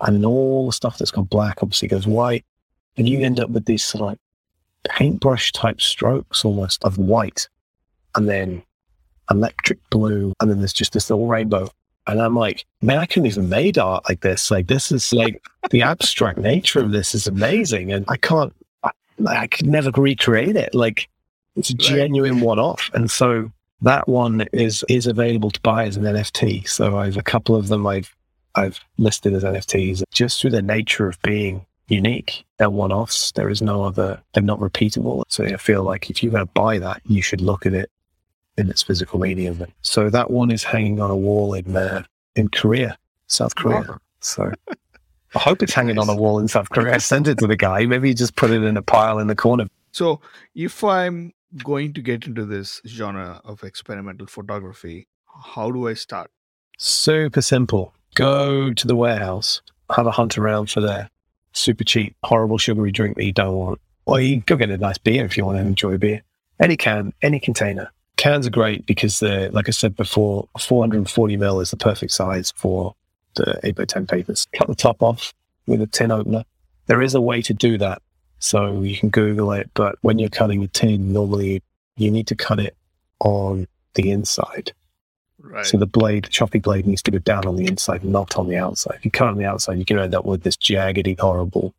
and 0.00 0.16
then 0.16 0.24
all 0.24 0.66
the 0.66 0.72
stuff 0.72 0.98
that's 0.98 1.10
gone 1.10 1.24
black 1.24 1.62
obviously 1.62 1.88
goes 1.88 2.06
white, 2.06 2.44
and 2.96 3.08
you 3.08 3.20
end 3.20 3.40
up 3.40 3.50
with 3.50 3.64
these 3.64 3.84
sort 3.84 4.02
of 4.02 4.06
like 4.08 4.18
paintbrush 4.88 5.52
type 5.52 5.80
strokes 5.80 6.44
almost 6.44 6.84
of 6.84 6.98
white, 6.98 7.48
and 8.14 8.28
then 8.28 8.62
electric 9.30 9.78
blue, 9.90 10.32
and 10.40 10.50
then 10.50 10.58
there's 10.58 10.72
just 10.72 10.92
this 10.92 11.10
little 11.10 11.26
rainbow. 11.26 11.68
And 12.08 12.22
I'm 12.22 12.36
like, 12.36 12.64
man, 12.82 12.98
I 12.98 13.06
couldn't 13.06 13.26
even 13.26 13.48
made 13.48 13.78
art 13.78 14.08
like 14.08 14.20
this. 14.20 14.48
Like 14.48 14.68
this 14.68 14.92
is 14.92 15.12
like 15.12 15.42
the 15.70 15.82
abstract 15.82 16.38
nature 16.38 16.78
of 16.78 16.92
this 16.92 17.16
is 17.16 17.26
amazing. 17.26 17.90
And 17.90 18.04
I 18.06 18.16
can't 18.16 18.54
I 19.26 19.46
could 19.46 19.66
never 19.66 19.90
recreate 19.90 20.56
it. 20.56 20.74
Like 20.74 21.08
it's 21.56 21.70
a 21.70 21.74
genuine 21.74 22.40
one 22.40 22.58
off. 22.58 22.90
And 22.94 23.10
so 23.10 23.50
that 23.82 24.08
one 24.08 24.46
is 24.52 24.84
is 24.88 25.06
available 25.06 25.50
to 25.50 25.60
buy 25.60 25.84
as 25.84 25.96
an 25.96 26.04
NFT. 26.04 26.68
So 26.68 26.98
I've 26.98 27.16
a 27.16 27.22
couple 27.22 27.56
of 27.56 27.68
them 27.68 27.86
I've 27.86 28.14
I've 28.54 28.80
listed 28.98 29.34
as 29.34 29.44
NFTs 29.44 30.02
just 30.12 30.40
through 30.40 30.50
the 30.50 30.62
nature 30.62 31.08
of 31.08 31.20
being 31.22 31.64
unique. 31.88 32.44
They're 32.58 32.70
one 32.70 32.92
offs. 32.92 33.32
There 33.32 33.48
is 33.48 33.62
no 33.62 33.82
other 33.82 34.20
they're 34.32 34.42
not 34.42 34.60
repeatable. 34.60 35.24
So 35.28 35.44
I 35.44 35.56
feel 35.56 35.82
like 35.82 36.10
if 36.10 36.22
you're 36.22 36.32
gonna 36.32 36.46
buy 36.46 36.78
that, 36.78 37.02
you 37.06 37.22
should 37.22 37.40
look 37.40 37.66
at 37.66 37.74
it 37.74 37.90
in 38.56 38.70
its 38.70 38.82
physical 38.82 39.18
medium. 39.18 39.66
So 39.82 40.10
that 40.10 40.30
one 40.30 40.50
is 40.50 40.64
hanging 40.64 41.00
on 41.00 41.10
a 41.10 41.16
wall 41.16 41.54
in 41.54 41.76
uh, 41.76 42.02
in 42.34 42.48
Korea, 42.48 42.98
South 43.26 43.54
Korea. 43.54 43.98
So 44.20 44.52
I 45.36 45.38
hope 45.38 45.62
it's 45.62 45.74
hanging 45.74 45.98
on 45.98 46.08
a 46.08 46.16
wall 46.16 46.38
in 46.38 46.48
South 46.48 46.70
Korea. 46.70 46.94
I 46.94 46.96
sent 46.96 47.28
it 47.28 47.36
to 47.40 47.46
the 47.46 47.56
guy. 47.56 47.84
Maybe 47.84 48.08
you 48.08 48.14
just 48.14 48.36
put 48.36 48.50
it 48.50 48.62
in 48.62 48.78
a 48.78 48.80
pile 48.80 49.18
in 49.18 49.26
the 49.26 49.34
corner. 49.36 49.66
So, 49.92 50.22
if 50.54 50.82
I'm 50.82 51.34
going 51.62 51.92
to 51.92 52.00
get 52.00 52.26
into 52.26 52.46
this 52.46 52.80
genre 52.86 53.42
of 53.44 53.62
experimental 53.62 54.26
photography, 54.26 55.08
how 55.54 55.70
do 55.70 55.88
I 55.88 55.92
start? 55.92 56.30
Super 56.78 57.42
simple. 57.42 57.92
go 58.14 58.72
to 58.72 58.86
the 58.86 58.96
warehouse, 58.96 59.60
have 59.94 60.06
a 60.06 60.10
hunt 60.10 60.38
around 60.38 60.70
for 60.70 60.80
their 60.80 61.10
super 61.52 61.84
cheap, 61.84 62.16
horrible 62.24 62.56
sugary 62.56 62.90
drink 62.90 63.16
that 63.16 63.24
you 63.24 63.32
don't 63.34 63.56
want. 63.56 63.80
Or 64.06 64.18
you 64.18 64.40
go 64.40 64.56
get 64.56 64.70
a 64.70 64.78
nice 64.78 64.96
beer 64.96 65.26
if 65.26 65.36
you 65.36 65.44
want 65.44 65.58
to 65.58 65.62
enjoy 65.62 65.92
a 65.92 65.98
beer. 65.98 66.22
Any 66.60 66.78
can, 66.78 67.12
any 67.20 67.40
container. 67.40 67.90
Cans 68.16 68.46
are 68.46 68.50
great 68.50 68.86
because 68.86 69.20
they're, 69.20 69.50
like 69.50 69.68
I 69.68 69.72
said 69.72 69.96
before, 69.96 70.48
440 70.58 71.36
ml 71.36 71.60
is 71.60 71.72
the 71.72 71.76
perfect 71.76 72.12
size 72.12 72.54
for 72.56 72.94
the 73.36 73.60
8x10 73.62 74.08
papers. 74.08 74.46
Cut 74.52 74.68
the 74.68 74.74
top 74.74 75.02
off 75.02 75.32
with 75.66 75.80
a 75.80 75.86
tin 75.86 76.10
opener. 76.10 76.44
There 76.86 77.02
is 77.02 77.14
a 77.14 77.20
way 77.20 77.42
to 77.42 77.54
do 77.54 77.78
that. 77.78 78.02
So 78.38 78.82
you 78.82 78.96
can 78.96 79.08
Google 79.08 79.52
it, 79.52 79.70
but 79.74 79.96
when 80.02 80.18
you're 80.18 80.28
cutting 80.28 80.62
a 80.62 80.68
tin, 80.68 81.12
normally 81.12 81.62
you 81.96 82.10
need 82.10 82.26
to 82.26 82.34
cut 82.34 82.60
it 82.60 82.76
on 83.20 83.66
the 83.94 84.10
inside. 84.10 84.72
Right. 85.40 85.64
So 85.64 85.78
the 85.78 85.86
blade, 85.86 86.24
the 86.24 86.28
choppy 86.28 86.58
blade 86.58 86.86
needs 86.86 87.02
to 87.02 87.10
go 87.10 87.18
down 87.18 87.46
on 87.46 87.56
the 87.56 87.66
inside, 87.66 88.04
not 88.04 88.36
on 88.36 88.48
the 88.48 88.56
outside. 88.56 88.96
If 88.96 89.04
you 89.04 89.10
cut 89.10 89.28
on 89.28 89.38
the 89.38 89.46
outside, 89.46 89.78
you 89.78 89.84
can 89.84 89.98
end 89.98 90.14
up 90.14 90.24
with 90.24 90.42
this 90.42 90.56
jaggedy, 90.56 91.18
horrible 91.18 91.74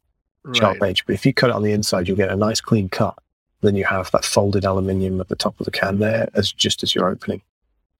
sharp 0.53 0.81
right. 0.81 0.89
edge. 0.89 1.05
But 1.05 1.13
if 1.13 1.25
you 1.25 1.33
cut 1.33 1.49
it 1.49 1.55
on 1.55 1.63
the 1.63 1.73
inside, 1.73 2.07
you'll 2.07 2.17
get 2.17 2.31
a 2.31 2.35
nice 2.35 2.61
clean 2.61 2.89
cut. 2.89 3.17
Then 3.61 3.75
you 3.75 3.85
have 3.85 4.11
that 4.11 4.23
folded 4.23 4.65
aluminium 4.65 5.19
at 5.19 5.29
the 5.29 5.35
top 5.35 5.59
of 5.59 5.65
the 5.65 5.71
can 5.71 5.99
there 5.99 6.29
as 6.33 6.51
just 6.51 6.83
as 6.83 6.93
you're 6.93 7.09
opening. 7.09 7.41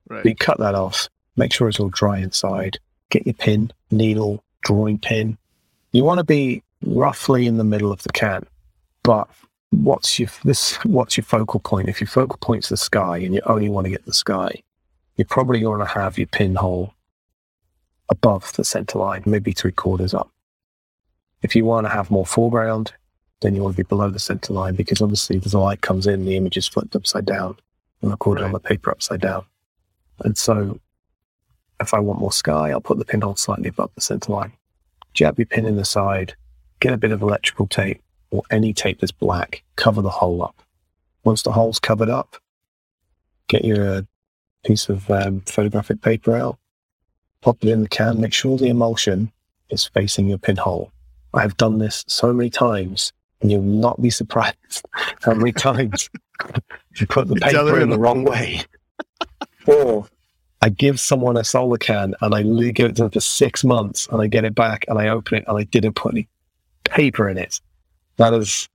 Right. 0.07 0.25
You 0.25 0.35
cut 0.35 0.59
that 0.59 0.75
off, 0.75 1.09
make 1.35 1.51
sure 1.51 1.67
it's 1.67 1.79
all 1.79 1.89
dry 1.89 2.19
inside, 2.19 2.79
get 3.09 3.25
your 3.25 3.33
pin, 3.33 3.71
needle, 3.91 4.43
drawing 4.63 4.99
pin. 4.99 5.37
You 5.91 6.03
want 6.03 6.19
to 6.19 6.23
be 6.23 6.63
roughly 6.85 7.47
in 7.47 7.57
the 7.57 7.63
middle 7.63 7.91
of 7.91 8.03
the 8.03 8.09
can, 8.09 8.45
but 9.03 9.27
what's 9.71 10.19
your 10.19 10.29
this 10.43 10.75
what's 10.83 11.17
your 11.17 11.23
focal 11.23 11.59
point? 11.59 11.89
If 11.89 12.01
your 12.01 12.07
focal 12.07 12.37
point's 12.41 12.69
the 12.69 12.77
sky 12.77 13.17
and 13.17 13.33
you 13.33 13.41
only 13.45 13.69
want 13.69 13.85
to 13.85 13.91
get 13.91 14.05
the 14.05 14.13
sky, 14.13 14.61
you're 15.15 15.25
probably 15.25 15.59
going 15.59 15.79
to 15.79 15.85
have 15.85 16.17
your 16.17 16.27
pinhole 16.27 16.93
above 18.09 18.53
the 18.53 18.63
center 18.63 18.99
line, 18.99 19.23
maybe 19.25 19.51
three 19.51 19.71
quarters 19.71 20.13
up. 20.13 20.31
If 21.41 21.55
you 21.55 21.65
want 21.65 21.85
to 21.85 21.91
have 21.91 22.09
more 22.09 22.25
foreground, 22.25 22.93
then 23.41 23.55
you 23.55 23.61
want 23.61 23.75
to 23.75 23.83
be 23.83 23.87
below 23.87 24.09
the 24.09 24.19
center 24.19 24.53
line 24.53 24.75
because 24.75 25.01
obviously 25.01 25.37
as 25.43 25.51
the 25.51 25.59
light 25.59 25.81
comes 25.81 26.07
in, 26.07 26.25
the 26.25 26.37
image 26.37 26.57
is 26.57 26.67
flipped 26.67 26.95
upside 26.95 27.25
down 27.25 27.57
and 28.01 28.11
recorded 28.11 28.43
on 28.43 28.51
the 28.51 28.59
paper 28.59 28.91
upside 28.91 29.21
down. 29.21 29.45
And 30.23 30.37
so 30.37 30.79
if 31.79 31.93
I 31.93 31.99
want 31.99 32.19
more 32.19 32.31
sky, 32.31 32.71
I'll 32.71 32.81
put 32.81 32.97
the 32.97 33.05
pinhole 33.05 33.35
slightly 33.35 33.69
above 33.69 33.91
the 33.95 34.01
center 34.01 34.31
line. 34.31 34.53
Jab 35.13 35.37
your 35.37 35.45
pin 35.45 35.65
in 35.65 35.75
the 35.75 35.85
side, 35.85 36.35
get 36.79 36.93
a 36.93 36.97
bit 36.97 37.11
of 37.11 37.21
electrical 37.21 37.67
tape 37.67 38.01
or 38.31 38.43
any 38.51 38.73
tape 38.73 38.99
that's 38.99 39.11
black, 39.11 39.63
cover 39.75 40.01
the 40.01 40.09
hole 40.09 40.43
up. 40.43 40.61
Once 41.23 41.43
the 41.43 41.51
hole's 41.51 41.79
covered 41.79 42.09
up, 42.09 42.37
get 43.47 43.65
your 43.65 43.97
uh, 43.97 44.01
piece 44.63 44.89
of 44.89 45.09
um, 45.09 45.41
photographic 45.41 46.01
paper 46.01 46.35
out, 46.35 46.57
pop 47.41 47.57
it 47.63 47.69
in 47.69 47.83
the 47.83 47.89
can, 47.89 48.19
make 48.19 48.33
sure 48.33 48.57
the 48.57 48.67
emulsion 48.67 49.31
is 49.69 49.85
facing 49.85 50.27
your 50.27 50.37
pinhole. 50.37 50.91
I 51.33 51.41
have 51.41 51.57
done 51.57 51.79
this 51.79 52.03
so 52.07 52.33
many 52.33 52.49
times, 52.49 53.13
and 53.41 53.51
you'll 53.51 53.61
not 53.61 54.01
be 54.01 54.09
surprised 54.09 54.85
how 55.21 55.33
many 55.33 55.51
times 55.51 56.09
you 56.95 57.07
put 57.07 57.27
the 57.27 57.35
paper 57.35 57.79
in 57.79 57.89
the 57.89 57.99
wrong 57.99 58.23
way. 58.23 58.61
or 59.67 60.07
I 60.61 60.69
give 60.69 60.99
someone 60.99 61.37
a 61.37 61.43
solar 61.43 61.77
can 61.77 62.15
and 62.21 62.33
I 62.33 62.41
leave 62.41 62.79
it 62.79 62.95
to 62.95 63.03
them 63.03 63.11
for 63.11 63.19
six 63.19 63.63
months 63.63 64.07
and 64.11 64.21
I 64.21 64.27
get 64.27 64.43
it 64.43 64.55
back 64.55 64.85
and 64.87 64.97
I 64.97 65.09
open 65.09 65.37
it 65.37 65.45
and 65.47 65.57
I 65.57 65.63
didn't 65.63 65.93
put 65.93 66.13
any 66.13 66.27
paper 66.83 67.29
in 67.29 67.37
it. 67.37 67.59
That 68.17 68.33
is 68.33 68.67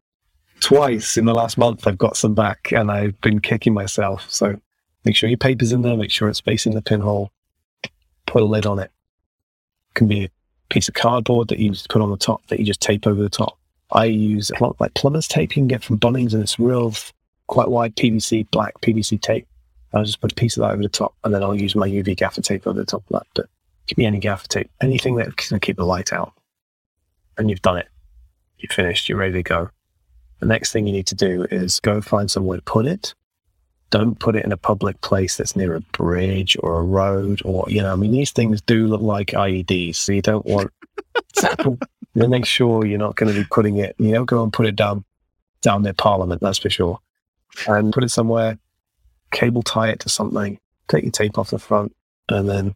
twice 0.60 1.16
in 1.16 1.24
the 1.24 1.34
last 1.34 1.58
month 1.58 1.86
I've 1.86 1.98
got 1.98 2.16
some 2.16 2.34
back 2.34 2.72
and 2.72 2.90
I've 2.90 3.20
been 3.20 3.40
kicking 3.40 3.74
myself. 3.74 4.30
So 4.30 4.60
make 5.04 5.16
sure 5.16 5.28
your 5.28 5.38
paper's 5.38 5.72
in 5.72 5.82
there, 5.82 5.96
make 5.96 6.12
sure 6.12 6.28
it's 6.28 6.40
facing 6.40 6.74
the 6.74 6.82
pinhole, 6.82 7.32
put 8.26 8.42
a 8.42 8.46
lid 8.46 8.66
on 8.66 8.78
it. 8.78 8.90
Can 9.94 10.06
be 10.06 10.24
a 10.24 10.30
piece 10.70 10.88
of 10.88 10.94
cardboard 10.94 11.48
that 11.48 11.58
you 11.58 11.70
just 11.70 11.88
put 11.88 12.00
on 12.00 12.10
the 12.10 12.16
top 12.16 12.46
that 12.46 12.60
you 12.60 12.64
just 12.64 12.80
tape 12.80 13.06
over 13.06 13.20
the 13.20 13.28
top. 13.28 13.58
I 13.90 14.04
use 14.04 14.52
like 14.78 14.94
plumber's 14.94 15.28
tape 15.28 15.56
you 15.56 15.62
can 15.62 15.68
get 15.68 15.82
from 15.82 15.98
Bunnings 15.98 16.32
and 16.32 16.42
it's 16.42 16.58
real 16.58 16.94
quite 17.48 17.68
wide 17.68 17.96
PVC, 17.96 18.50
black 18.50 18.80
PVC 18.80 19.20
tape. 19.20 19.46
I'll 19.94 20.04
just 20.04 20.20
put 20.20 20.32
a 20.32 20.34
piece 20.34 20.56
of 20.56 20.62
that 20.62 20.72
over 20.72 20.82
the 20.82 20.88
top 20.88 21.14
and 21.24 21.34
then 21.34 21.42
I'll 21.42 21.54
use 21.54 21.74
my 21.74 21.88
UV 21.88 22.16
gaffer 22.16 22.40
tape 22.40 22.66
over 22.66 22.78
the 22.78 22.86
top 22.86 23.02
of 23.10 23.20
that. 23.20 23.26
But 23.34 23.46
give 23.86 23.98
me 23.98 24.06
any 24.06 24.18
gaffer 24.18 24.48
tape, 24.48 24.70
anything 24.80 25.16
that 25.16 25.36
can 25.36 25.60
keep 25.60 25.76
the 25.76 25.84
light 25.84 26.12
out. 26.12 26.32
And 27.36 27.50
you've 27.50 27.62
done 27.62 27.78
it. 27.78 27.88
You're 28.58 28.72
finished. 28.72 29.08
You're 29.08 29.18
ready 29.18 29.34
to 29.34 29.42
go. 29.42 29.70
The 30.40 30.46
next 30.46 30.72
thing 30.72 30.86
you 30.86 30.92
need 30.92 31.06
to 31.08 31.14
do 31.14 31.46
is 31.50 31.80
go 31.80 32.00
find 32.00 32.30
somewhere 32.30 32.58
to 32.58 32.62
put 32.62 32.86
it. 32.86 33.14
Don't 33.90 34.18
put 34.18 34.36
it 34.36 34.44
in 34.44 34.52
a 34.52 34.56
public 34.56 35.00
place 35.02 35.36
that's 35.36 35.54
near 35.54 35.74
a 35.74 35.80
bridge 35.80 36.56
or 36.60 36.78
a 36.78 36.82
road 36.82 37.42
or, 37.44 37.64
you 37.68 37.82
know, 37.82 37.92
I 37.92 37.96
mean, 37.96 38.12
these 38.12 38.30
things 38.30 38.62
do 38.62 38.86
look 38.86 39.02
like 39.02 39.28
IEDs. 39.28 39.96
So 39.96 40.12
you 40.12 40.22
don't 40.22 40.46
want, 40.46 40.72
know, 42.14 42.28
make 42.28 42.46
sure 42.46 42.86
you're 42.86 42.98
not 42.98 43.16
going 43.16 43.32
to 43.32 43.38
be 43.38 43.46
putting 43.50 43.76
it, 43.76 43.94
you 43.98 44.12
know, 44.12 44.24
go 44.24 44.42
and 44.42 44.52
put 44.52 44.66
it 44.66 44.76
down, 44.76 45.04
down 45.60 45.82
near 45.82 45.92
Parliament, 45.92 46.40
that's 46.40 46.58
for 46.58 46.70
sure. 46.70 46.98
And 47.66 47.92
put 47.92 48.04
it 48.04 48.10
somewhere, 48.10 48.58
cable 49.32 49.62
tie 49.62 49.88
it 49.88 50.00
to 50.00 50.08
something, 50.08 50.58
take 50.88 51.02
your 51.02 51.12
tape 51.12 51.38
off 51.38 51.50
the 51.50 51.58
front, 51.58 51.94
and 52.28 52.48
then 52.48 52.74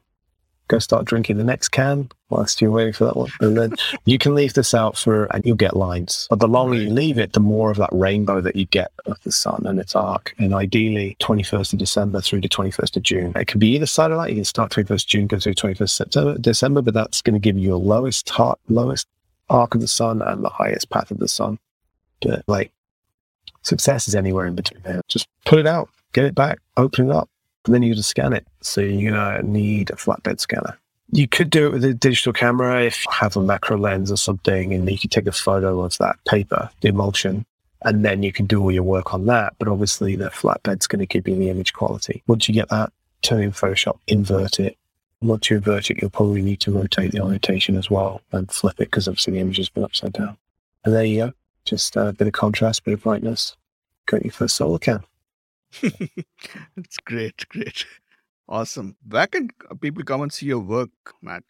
go 0.69 0.79
start 0.81 1.05
drinking 1.05 1.37
the 1.37 1.45
next 1.45 1.69
can 1.69 2.09
whilst 2.29 2.61
you're 2.61 2.73
waiting 2.73 2.93
for 2.93 3.05
that 3.05 3.17
one. 3.17 3.31
And 3.41 3.57
then 3.57 3.75
you 4.05 4.19
can 4.19 4.35
leave 4.35 4.55
this 4.55 4.75
out 4.75 4.97
for, 4.97 5.27
and 5.27 5.45
you'll 5.45 5.57
get 5.57 5.77
lines. 5.77 6.27
But 6.29 6.41
the 6.41 6.49
longer 6.49 6.77
you 6.77 6.91
leave 6.91 7.19
it, 7.19 7.35
the 7.35 7.41
more 7.41 7.71
of 7.71 7.77
that 7.77 7.91
rainbow 7.93 8.41
that 8.41 8.57
you 8.57 8.67
get 8.67 8.91
of 9.07 9.21
the 9.23 9.31
sun 9.31 9.63
and 9.65 9.79
its 9.79 9.95
arc. 9.95 10.35
And 10.39 10.53
ideally, 10.53 11.17
21st 11.21 11.75
of 11.75 11.79
December 11.79 12.21
through 12.21 12.41
to 12.41 12.49
21st 12.49 12.97
of 12.97 13.03
June. 13.05 13.33
It 13.37 13.47
can 13.47 13.61
be 13.61 13.77
either 13.77 13.87
side 13.87 14.11
of 14.11 14.19
that. 14.19 14.31
You 14.31 14.37
can 14.37 14.45
start 14.45 14.73
21st 14.73 15.07
June, 15.07 15.27
go 15.29 15.39
through 15.39 15.55
21st 15.55 15.91
September, 15.91 16.39
December, 16.39 16.83
but 16.83 16.95
that's 16.95 17.23
going 17.23 17.35
to 17.35 17.41
give 17.41 17.57
you 17.57 17.69
your 17.69 17.79
lowest 17.79 18.29
heart, 18.29 18.59
lowest 18.69 19.07
arc 19.49 19.77
of 19.77 19.81
the 19.81 19.89
sun 19.89 20.21
and 20.23 20.43
the 20.43 20.49
highest 20.49 20.91
path 20.91 21.13
of 21.13 21.19
the 21.19 21.29
sun. 21.29 21.61
But 22.23 22.43
like, 22.49 22.73
success 23.63 24.09
is 24.09 24.17
anywhere 24.17 24.47
in 24.47 24.57
between 24.57 24.83
there. 24.83 25.03
Just 25.07 25.29
put 25.45 25.61
it 25.61 25.67
out, 25.67 25.89
get 26.13 26.25
it 26.25 26.35
back, 26.35 26.59
open 26.77 27.11
it 27.11 27.15
up, 27.15 27.29
and 27.65 27.75
then 27.75 27.83
you 27.83 27.95
just 27.95 28.11
scan 28.11 28.33
it. 28.33 28.47
So 28.63 28.81
you're 28.81 29.13
gonna 29.13 29.39
uh, 29.39 29.43
need 29.43 29.91
a 29.91 29.95
flatbed 29.95 30.41
scanner. 30.41 30.79
You 31.13 31.29
could 31.29 31.51
do 31.51 31.67
it 31.67 31.73
with 31.73 31.85
a 31.85 31.95
digital 31.95 32.33
camera 32.33 32.85
if 32.85 33.05
you 33.05 33.13
have 33.13 33.37
a 33.37 33.43
macro 33.43 33.79
lens 33.79 34.11
or 34.11 34.17
something, 34.17 34.73
and 34.73 34.91
you 34.91 34.99
can 34.99 35.11
take 35.11 35.27
a 35.27 35.33
photo 35.33 35.83
of 35.83 35.97
that 35.99 36.17
paper, 36.27 36.69
the 36.81 36.89
emulsion, 36.89 37.47
and 37.83 38.05
then 38.05 38.23
you 38.23 38.33
can 38.33 38.47
do 38.47 38.61
all 38.61 38.73
your 38.73 38.83
work 38.83 39.15
on 39.15 39.27
that. 39.27 39.55
But 39.59 39.69
obviously, 39.69 40.17
the 40.17 40.31
flatbed's 40.31 40.87
going 40.87 41.01
to 41.01 41.07
give 41.07 41.29
you 41.29 41.37
the 41.37 41.51
image 41.51 41.73
quality. 41.73 42.23
Once 42.27 42.49
you 42.49 42.55
get 42.55 42.69
that, 42.71 42.93
turn 43.23 43.43
in 43.43 43.53
Photoshop, 43.53 43.99
invert 44.09 44.59
it. 44.59 44.77
Once 45.23 45.49
you 45.49 45.57
invert 45.57 45.91
it, 45.91 46.01
you'll 46.01 46.11
probably 46.11 46.43
need 46.43 46.61
to 46.61 46.73
rotate 46.73 47.13
the 47.13 47.21
orientation 47.21 47.77
as 47.77 47.91
well 47.91 48.21
and 48.33 48.51
flip 48.51 48.75
it 48.81 48.91
because 48.91 49.09
obviously 49.09 49.35
the 49.35 49.41
image 49.41 49.57
has 49.57 49.69
been 49.69 49.85
upside 49.85 50.13
down. 50.13 50.37
And 50.85 50.95
there 50.95 51.05
you 51.05 51.27
go. 51.27 51.33
Just 51.65 51.97
uh, 51.97 52.09
a 52.09 52.13
bit 52.13 52.29
of 52.29 52.33
contrast, 52.33 52.85
bit 52.85 52.95
of 52.95 53.03
brightness. 53.03 53.57
Got 54.07 54.25
your 54.25 54.33
first 54.33 54.57
solar 54.57 54.79
can. 54.79 55.03
it's 55.83 56.97
great, 57.05 57.47
great. 57.49 57.85
Awesome. 58.49 58.97
Where 59.09 59.27
can 59.27 59.51
uh, 59.71 59.75
people 59.75 60.05
come 60.05 60.23
and 60.23 60.33
see 60.33 60.47
your 60.47 60.61
work, 60.61 60.91
Matt? 61.21 61.45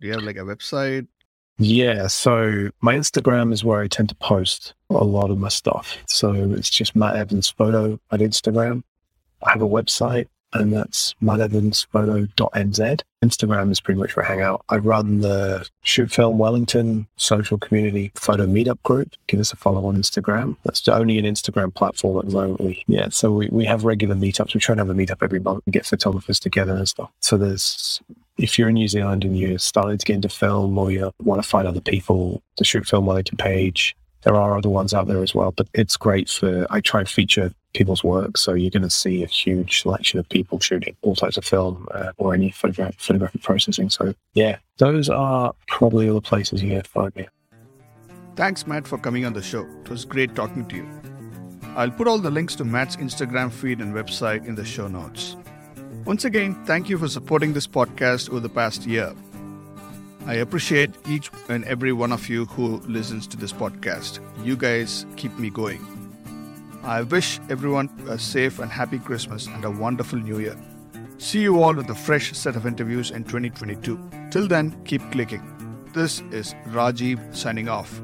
Do 0.00 0.06
you 0.06 0.12
have 0.12 0.22
like 0.22 0.36
a 0.36 0.40
website? 0.40 1.06
Yeah, 1.56 2.08
so 2.08 2.70
my 2.80 2.94
Instagram 2.94 3.52
is 3.52 3.64
where 3.64 3.80
I 3.80 3.86
tend 3.86 4.08
to 4.08 4.14
post 4.16 4.74
a 4.90 5.04
lot 5.04 5.30
of 5.30 5.38
my 5.38 5.48
stuff. 5.48 5.96
So 6.06 6.32
it's 6.34 6.68
just 6.68 6.96
Matt 6.96 7.16
Evans 7.16 7.48
Photo 7.48 7.98
at 8.10 8.20
Instagram. 8.20 8.82
I 9.42 9.52
have 9.52 9.62
a 9.62 9.68
website, 9.68 10.26
and 10.54 10.72
that's 10.72 11.14
mattevansphoto.nz. 11.22 13.00
Instagram 13.24 13.70
is 13.70 13.80
pretty 13.80 13.98
much 13.98 14.16
where 14.16 14.24
I 14.24 14.28
hang 14.28 14.42
out. 14.42 14.64
I 14.68 14.76
run 14.76 15.20
the 15.20 15.68
Shoot 15.82 16.12
Film 16.12 16.38
Wellington 16.38 17.06
social 17.16 17.58
community 17.58 18.12
photo 18.14 18.46
meetup 18.46 18.82
group. 18.82 19.14
Give 19.26 19.40
us 19.40 19.52
a 19.52 19.56
follow 19.56 19.86
on 19.86 19.96
Instagram. 19.96 20.56
That's 20.64 20.86
only 20.88 21.18
an 21.18 21.24
Instagram 21.24 21.74
platform 21.74 22.18
at 22.18 22.26
the 22.26 22.32
moment. 22.32 22.78
Yeah, 22.86 23.08
so 23.10 23.32
we, 23.32 23.48
we 23.50 23.64
have 23.64 23.84
regular 23.84 24.14
meetups. 24.14 24.54
We 24.54 24.60
try 24.60 24.74
and 24.74 24.80
have 24.80 24.90
a 24.90 24.94
meetup 24.94 25.22
every 25.22 25.40
month 25.40 25.62
and 25.66 25.72
get 25.72 25.86
photographers 25.86 26.38
together 26.38 26.74
and 26.74 26.88
stuff. 26.88 27.10
So 27.20 27.36
there's 27.36 28.00
if 28.36 28.58
you're 28.58 28.68
in 28.68 28.74
New 28.74 28.88
Zealand 28.88 29.24
and 29.24 29.38
you're 29.38 29.58
starting 29.58 29.96
to 29.96 30.04
get 30.04 30.16
into 30.16 30.28
film 30.28 30.76
or 30.76 30.90
you 30.90 31.12
want 31.22 31.42
to 31.42 31.48
find 31.48 31.68
other 31.68 31.80
people, 31.80 32.42
the 32.58 32.64
Shoot 32.64 32.86
Film 32.86 33.06
Wellington 33.06 33.36
page, 33.36 33.96
there 34.22 34.34
are 34.34 34.56
other 34.56 34.68
ones 34.68 34.92
out 34.92 35.06
there 35.06 35.22
as 35.22 35.34
well. 35.34 35.52
But 35.52 35.68
it's 35.72 35.96
great 35.96 36.28
for, 36.28 36.66
I 36.70 36.80
try 36.80 37.00
and 37.00 37.08
feature 37.08 37.52
people's 37.74 38.02
work. 38.02 38.38
So 38.38 38.54
you're 38.54 38.70
going 38.70 38.82
to 38.82 38.90
see 38.90 39.22
a 39.22 39.26
huge 39.26 39.82
selection 39.82 40.18
of 40.18 40.28
people 40.28 40.60
shooting 40.60 40.96
all 41.02 41.14
types 41.14 41.36
of 41.36 41.44
film 41.44 41.86
uh, 41.90 42.12
or 42.16 42.32
any 42.32 42.50
photograph, 42.50 42.94
photographic 42.96 43.42
processing. 43.42 43.90
So 43.90 44.14
yeah, 44.32 44.58
those 44.78 45.08
are 45.10 45.54
probably 45.68 46.08
all 46.08 46.14
the 46.14 46.20
places 46.20 46.62
you 46.62 46.70
can 46.70 46.82
find 46.82 47.14
me. 47.16 47.28
Thanks, 48.36 48.66
Matt, 48.66 48.88
for 48.88 48.98
coming 48.98 49.24
on 49.26 49.32
the 49.32 49.42
show. 49.42 49.66
It 49.82 49.90
was 49.90 50.04
great 50.04 50.34
talking 50.34 50.66
to 50.66 50.76
you. 50.76 50.88
I'll 51.76 51.90
put 51.90 52.08
all 52.08 52.18
the 52.18 52.30
links 52.30 52.54
to 52.56 52.64
Matt's 52.64 52.96
Instagram 52.96 53.52
feed 53.52 53.80
and 53.80 53.94
website 53.94 54.46
in 54.46 54.54
the 54.54 54.64
show 54.64 54.88
notes. 54.88 55.36
Once 56.04 56.24
again, 56.24 56.54
thank 56.66 56.88
you 56.88 56.98
for 56.98 57.08
supporting 57.08 57.52
this 57.52 57.66
podcast 57.66 58.30
over 58.30 58.40
the 58.40 58.48
past 58.48 58.86
year. 58.86 59.14
I 60.26 60.34
appreciate 60.34 60.90
each 61.08 61.30
and 61.48 61.64
every 61.64 61.92
one 61.92 62.12
of 62.12 62.28
you 62.28 62.46
who 62.46 62.78
listens 62.88 63.26
to 63.28 63.36
this 63.36 63.52
podcast. 63.52 64.20
You 64.44 64.56
guys 64.56 65.04
keep 65.16 65.36
me 65.38 65.50
going. 65.50 65.93
I 66.84 67.00
wish 67.00 67.40
everyone 67.48 67.88
a 68.08 68.18
safe 68.18 68.58
and 68.58 68.70
happy 68.70 68.98
Christmas 68.98 69.46
and 69.46 69.64
a 69.64 69.70
wonderful 69.70 70.18
new 70.18 70.38
year. 70.38 70.54
See 71.16 71.40
you 71.40 71.62
all 71.62 71.72
with 71.72 71.88
a 71.88 71.94
fresh 71.94 72.34
set 72.34 72.56
of 72.56 72.66
interviews 72.66 73.10
in 73.10 73.24
2022. 73.24 73.98
Till 74.30 74.46
then, 74.46 74.76
keep 74.84 75.00
clicking. 75.10 75.42
This 75.94 76.20
is 76.30 76.54
Rajiv 76.66 77.34
signing 77.34 77.70
off. 77.70 78.02